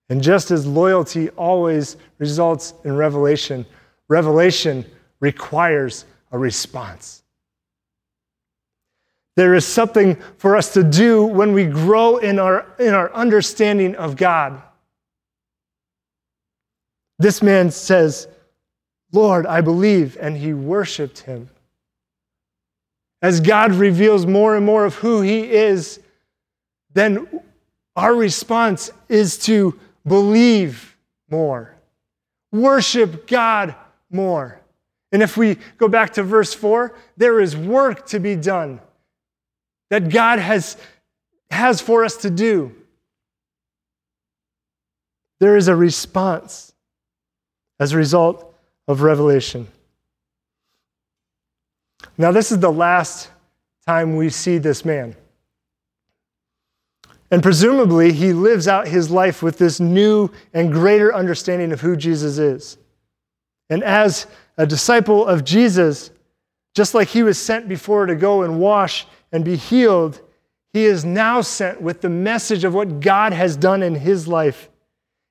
And 0.08 0.22
just 0.22 0.50
as 0.50 0.66
loyalty 0.66 1.30
always 1.30 1.96
results 2.18 2.74
in 2.84 2.96
revelation, 2.96 3.64
revelation 4.08 4.84
requires 5.20 6.04
a 6.30 6.38
response. 6.38 7.22
There 9.36 9.54
is 9.54 9.66
something 9.66 10.16
for 10.36 10.56
us 10.56 10.74
to 10.74 10.82
do 10.82 11.24
when 11.24 11.54
we 11.54 11.64
grow 11.64 12.18
in 12.18 12.38
our, 12.38 12.66
in 12.78 12.92
our 12.92 13.12
understanding 13.14 13.94
of 13.96 14.16
God. 14.16 14.60
This 17.18 17.42
man 17.42 17.70
says, 17.70 18.28
Lord, 19.12 19.46
I 19.46 19.60
believe, 19.60 20.18
and 20.20 20.36
he 20.36 20.52
worshiped 20.52 21.20
him. 21.20 21.48
As 23.22 23.40
God 23.40 23.72
reveals 23.72 24.26
more 24.26 24.56
and 24.56 24.66
more 24.66 24.84
of 24.84 24.96
who 24.96 25.22
he 25.22 25.50
is, 25.50 26.00
then 26.92 27.26
our 27.94 28.14
response 28.14 28.90
is 29.08 29.38
to 29.38 29.78
believe 30.06 30.96
more, 31.30 31.74
worship 32.50 33.28
God 33.28 33.74
more. 34.10 34.60
And 35.12 35.22
if 35.22 35.36
we 35.36 35.56
go 35.78 35.88
back 35.88 36.14
to 36.14 36.22
verse 36.22 36.52
4, 36.52 36.94
there 37.16 37.40
is 37.40 37.56
work 37.56 38.06
to 38.08 38.18
be 38.18 38.34
done 38.34 38.80
that 39.90 40.08
God 40.08 40.38
has, 40.38 40.76
has 41.50 41.80
for 41.80 42.04
us 42.04 42.16
to 42.18 42.30
do. 42.30 42.74
There 45.38 45.56
is 45.56 45.68
a 45.68 45.76
response 45.76 46.72
as 47.78 47.92
a 47.92 47.96
result 47.96 48.54
of 48.88 49.02
revelation. 49.02 49.68
Now, 52.18 52.32
this 52.32 52.52
is 52.52 52.58
the 52.58 52.72
last 52.72 53.30
time 53.86 54.16
we 54.16 54.30
see 54.30 54.58
this 54.58 54.84
man. 54.84 55.16
And 57.30 57.42
presumably, 57.42 58.12
he 58.12 58.34
lives 58.34 58.68
out 58.68 58.86
his 58.86 59.10
life 59.10 59.42
with 59.42 59.56
this 59.56 59.80
new 59.80 60.28
and 60.52 60.70
greater 60.70 61.14
understanding 61.14 61.72
of 61.72 61.80
who 61.80 61.96
Jesus 61.96 62.36
is. 62.36 62.76
And 63.70 63.82
as 63.82 64.26
a 64.58 64.66
disciple 64.66 65.26
of 65.26 65.42
Jesus, 65.42 66.10
just 66.74 66.94
like 66.94 67.08
he 67.08 67.22
was 67.22 67.38
sent 67.38 67.70
before 67.70 68.04
to 68.04 68.14
go 68.14 68.42
and 68.42 68.60
wash 68.60 69.06
and 69.32 69.46
be 69.46 69.56
healed, 69.56 70.20
he 70.74 70.84
is 70.84 71.06
now 71.06 71.40
sent 71.40 71.80
with 71.80 72.02
the 72.02 72.10
message 72.10 72.64
of 72.64 72.74
what 72.74 73.00
God 73.00 73.32
has 73.32 73.56
done 73.56 73.82
in 73.82 73.94
his 73.94 74.28
life 74.28 74.68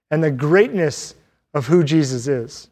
and 0.10 0.24
the 0.24 0.32
greatness 0.32 1.14
of 1.54 1.68
who 1.68 1.84
Jesus 1.84 2.28
is. 2.28 2.71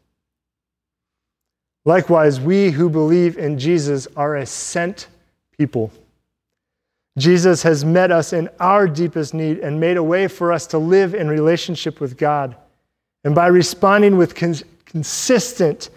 Likewise, 1.90 2.40
we 2.40 2.70
who 2.70 2.88
believe 2.88 3.36
in 3.36 3.58
Jesus 3.58 4.06
are 4.14 4.36
a 4.36 4.46
sent 4.46 5.08
people. 5.58 5.90
Jesus 7.18 7.64
has 7.64 7.84
met 7.84 8.12
us 8.12 8.32
in 8.32 8.48
our 8.60 8.86
deepest 8.86 9.34
need 9.34 9.58
and 9.58 9.80
made 9.80 9.96
a 9.96 10.02
way 10.02 10.28
for 10.28 10.52
us 10.52 10.68
to 10.68 10.78
live 10.78 11.16
in 11.16 11.26
relationship 11.26 11.98
with 12.00 12.16
God. 12.16 12.54
And 13.24 13.34
by 13.34 13.48
responding 13.48 14.16
with 14.16 14.36
cons- 14.36 14.62
consistent 14.84 15.90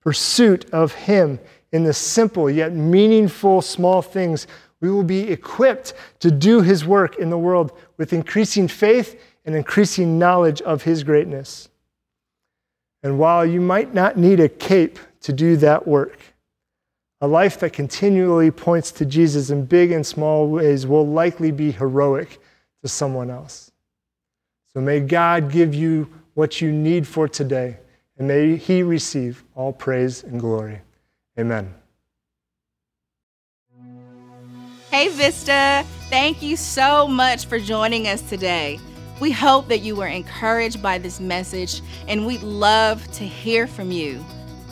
pursuit 0.00 0.68
of 0.72 0.92
Him 0.92 1.38
in 1.70 1.84
the 1.84 1.94
simple 1.94 2.50
yet 2.50 2.72
meaningful 2.72 3.62
small 3.62 4.02
things, 4.02 4.48
we 4.80 4.90
will 4.90 5.04
be 5.04 5.30
equipped 5.30 5.94
to 6.18 6.32
do 6.32 6.60
His 6.60 6.84
work 6.84 7.20
in 7.20 7.30
the 7.30 7.38
world 7.38 7.70
with 7.98 8.12
increasing 8.12 8.66
faith 8.66 9.22
and 9.44 9.54
increasing 9.54 10.18
knowledge 10.18 10.60
of 10.62 10.82
His 10.82 11.04
greatness. 11.04 11.68
And 13.04 13.20
while 13.20 13.46
you 13.46 13.60
might 13.60 13.94
not 13.94 14.16
need 14.16 14.40
a 14.40 14.48
cape 14.48 14.98
to 15.20 15.32
do 15.32 15.56
that 15.58 15.86
work, 15.86 16.18
a 17.20 17.26
life 17.26 17.58
that 17.60 17.72
continually 17.72 18.50
points 18.50 18.90
to 18.92 19.06
Jesus 19.06 19.50
in 19.50 19.64
big 19.64 19.92
and 19.92 20.06
small 20.06 20.48
ways 20.48 20.86
will 20.86 21.06
likely 21.06 21.50
be 21.50 21.70
heroic 21.72 22.38
to 22.82 22.88
someone 22.88 23.30
else. 23.30 23.70
So 24.72 24.80
may 24.80 25.00
God 25.00 25.50
give 25.50 25.74
you 25.74 26.08
what 26.34 26.60
you 26.60 26.70
need 26.70 27.06
for 27.06 27.26
today, 27.28 27.78
and 28.18 28.28
may 28.28 28.56
He 28.56 28.82
receive 28.82 29.42
all 29.54 29.72
praise 29.72 30.22
and 30.22 30.38
glory. 30.38 30.82
Amen. 31.38 31.74
Hey, 34.90 35.08
Vista. 35.08 35.84
Thank 36.08 36.42
you 36.42 36.56
so 36.56 37.08
much 37.08 37.46
for 37.46 37.58
joining 37.58 38.06
us 38.06 38.22
today. 38.22 38.78
We 39.20 39.30
hope 39.30 39.68
that 39.68 39.80
you 39.80 39.96
were 39.96 40.06
encouraged 40.06 40.82
by 40.82 40.98
this 40.98 41.20
message, 41.20 41.80
and 42.06 42.26
we'd 42.26 42.42
love 42.42 43.10
to 43.12 43.24
hear 43.24 43.66
from 43.66 43.90
you. 43.90 44.24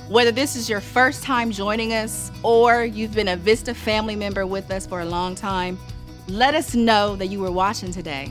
Whether 0.09 0.33
this 0.33 0.55
is 0.55 0.69
your 0.69 0.83
first 0.83 1.23
time 1.23 1.51
joining 1.51 1.95
us 1.95 2.31
or 2.43 2.85
you've 2.85 3.15
been 3.15 3.29
a 3.29 3.39
Vista 3.39 3.73
family 3.73 4.15
member 4.15 4.47
with 4.47 4.71
us 4.71 4.87
for 4.87 5.01
a 5.01 5.05
long 5.07 5.35
time, 5.35 5.79
let 6.29 6.55
us 6.55 6.75
know 6.75 7.17
that 7.17 7.29
you 7.29 7.41
were 7.41 7.51
watching 7.51 7.91
today. 7.91 8.31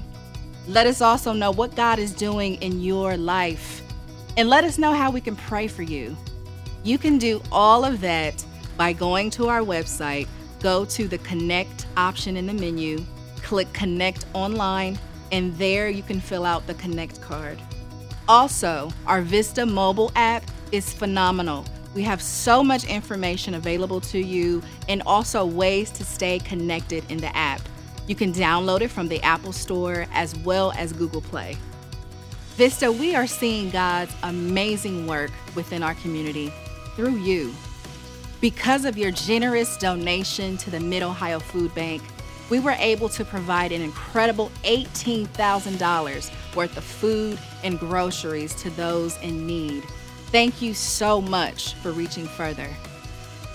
Let 0.68 0.86
us 0.86 1.02
also 1.02 1.34
know 1.34 1.50
what 1.50 1.76
God 1.76 1.98
is 1.98 2.14
doing 2.14 2.62
in 2.62 2.80
your 2.84 3.18
life. 3.18 3.82
And 4.38 4.50
let 4.50 4.64
us 4.64 4.78
know 4.78 4.94
how 4.94 5.10
we 5.10 5.20
can 5.20 5.36
pray 5.36 5.68
for 5.68 5.82
you. 5.82 6.16
You 6.84 7.00
can 7.00 7.18
do 7.18 7.42
all 7.52 7.84
of 7.84 8.02
that 8.02 8.46
by 8.78 8.94
going 8.94 9.32
to 9.32 9.48
our 9.48 9.62
website, 9.62 10.28
go 10.62 10.86
to 10.86 11.08
the 11.08 11.18
Connect 11.20 11.88
option 11.98 12.38
in 12.38 12.46
the 12.46 12.54
menu, 12.54 13.04
click 13.42 13.74
Connect 13.74 14.28
Online, 14.36 15.00
and 15.32 15.58
there 15.58 15.90
you 15.90 16.04
can 16.04 16.22
fill 16.22 16.46
out 16.46 16.68
the 16.68 16.76
Connect 16.76 17.20
card. 17.20 17.58
Also, 18.28 18.92
our 19.08 19.24
Vista 19.24 19.66
mobile 19.66 20.12
app 20.16 20.44
is 20.74 20.92
phenomenal. 20.92 21.64
We 21.94 22.02
have 22.02 22.22
so 22.22 22.64
much 22.64 22.84
information 22.86 23.54
available 23.54 24.02
to 24.02 24.20
you 24.20 24.64
and 24.90 25.04
also 25.06 25.46
ways 25.46 25.92
to 25.92 26.04
stay 26.04 26.40
connected 26.40 27.10
in 27.10 27.20
the 27.20 27.34
app. 27.38 27.62
You 28.08 28.16
can 28.16 28.34
download 28.34 28.82
it 28.82 28.90
from 28.90 29.08
the 29.08 29.22
Apple 29.22 29.54
Store 29.54 30.08
as 30.12 30.36
well 30.40 30.74
as 30.76 30.92
Google 30.92 31.22
Play. 31.22 31.56
Vista, 32.56 32.91
we 32.91 33.16
are 33.16 33.28
seeing 33.28 33.70
God's 33.70 34.14
amazing 34.24 35.06
work 35.06 35.32
within 35.56 35.84
our 35.84 35.93
community 35.95 36.52
through 36.95 37.18
you. 37.18 37.54
Because 38.41 38.84
of 38.84 38.97
your 38.97 39.12
generous 39.12 39.78
donation 39.78 40.58
to 40.58 40.72
the 40.72 40.80
Mid 40.80 41.04
Ohio 41.04 41.39
Food 41.39 41.74
Bank, 41.76 42.02
we 42.50 42.60
were 42.60 42.76
able 42.80 43.10
to 43.10 43.24
provide 43.24 43.72
an 43.72 43.82
incredible 43.82 44.52
$18,000 44.64 46.56
worth 46.56 46.78
of 46.78 46.84
food 46.84 47.39
and 47.64 47.80
groceries 47.80 48.54
to 48.56 48.70
those 48.72 49.18
in 49.22 49.47
need. 49.47 49.84
Thank 50.34 50.62
you 50.64 50.74
so 50.74 51.22
much 51.22 51.76
for 51.76 51.92
reaching 51.92 52.26
further. 52.26 52.68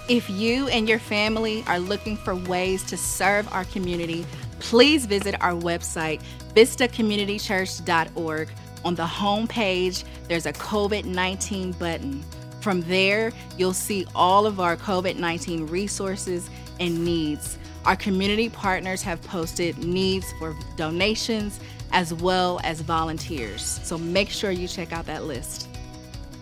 If 0.09 0.31
you 0.31 0.69
and 0.69 0.89
your 0.89 1.01
family 1.01 1.65
are 1.67 1.81
looking 1.81 2.17
for 2.17 2.37
ways 2.37 2.85
to 2.85 2.97
serve 2.97 3.53
our 3.53 3.65
community, 3.65 4.25
please 4.61 5.05
visit 5.05 5.35
our 5.43 5.55
website, 5.55 6.23
vistacommunitychurch.org. 6.55 8.49
On 8.85 8.95
the 8.95 9.05
home 9.05 9.49
page, 9.49 10.05
there's 10.29 10.47
a 10.47 10.53
COVID 10.53 11.05
19 11.05 11.73
button. 11.73 12.23
From 12.61 12.83
there, 12.83 13.33
you'll 13.57 13.73
see 13.73 14.07
all 14.15 14.47
of 14.47 14.61
our 14.61 14.77
COVID 14.77 15.17
19 15.17 15.67
resources 15.67 16.49
and 16.79 17.05
needs. 17.05 17.59
Our 17.87 17.97
community 17.97 18.51
partners 18.51 19.03
have 19.03 19.21
posted 19.23 19.79
needs 19.79 20.33
for 20.39 20.57
donations 20.77 21.59
as 21.91 22.15
well 22.15 22.61
as 22.63 22.83
volunteers. 22.83 23.81
So 23.83 23.99
make 23.99 24.29
sure 24.29 24.53
you 24.53 24.69
check 24.69 24.93
out 24.93 25.07
that 25.07 25.25
list. 25.25 25.68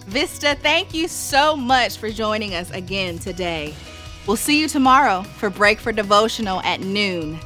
Vista, 0.06 0.56
thank 0.62 0.94
you 0.94 1.08
so 1.08 1.56
much 1.56 1.96
for 1.96 2.10
joining 2.10 2.54
us 2.54 2.70
again 2.70 3.18
today. 3.18 3.74
We'll 4.26 4.36
see 4.36 4.60
you 4.60 4.68
tomorrow 4.68 5.22
for 5.22 5.50
Break 5.50 5.80
for 5.80 5.90
Devotional 5.90 6.60
at 6.60 6.80
noon. 6.80 7.40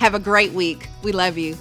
Have 0.00 0.14
a 0.14 0.18
great 0.18 0.52
week. 0.52 0.88
We 1.02 1.12
love 1.12 1.38
you. 1.38 1.56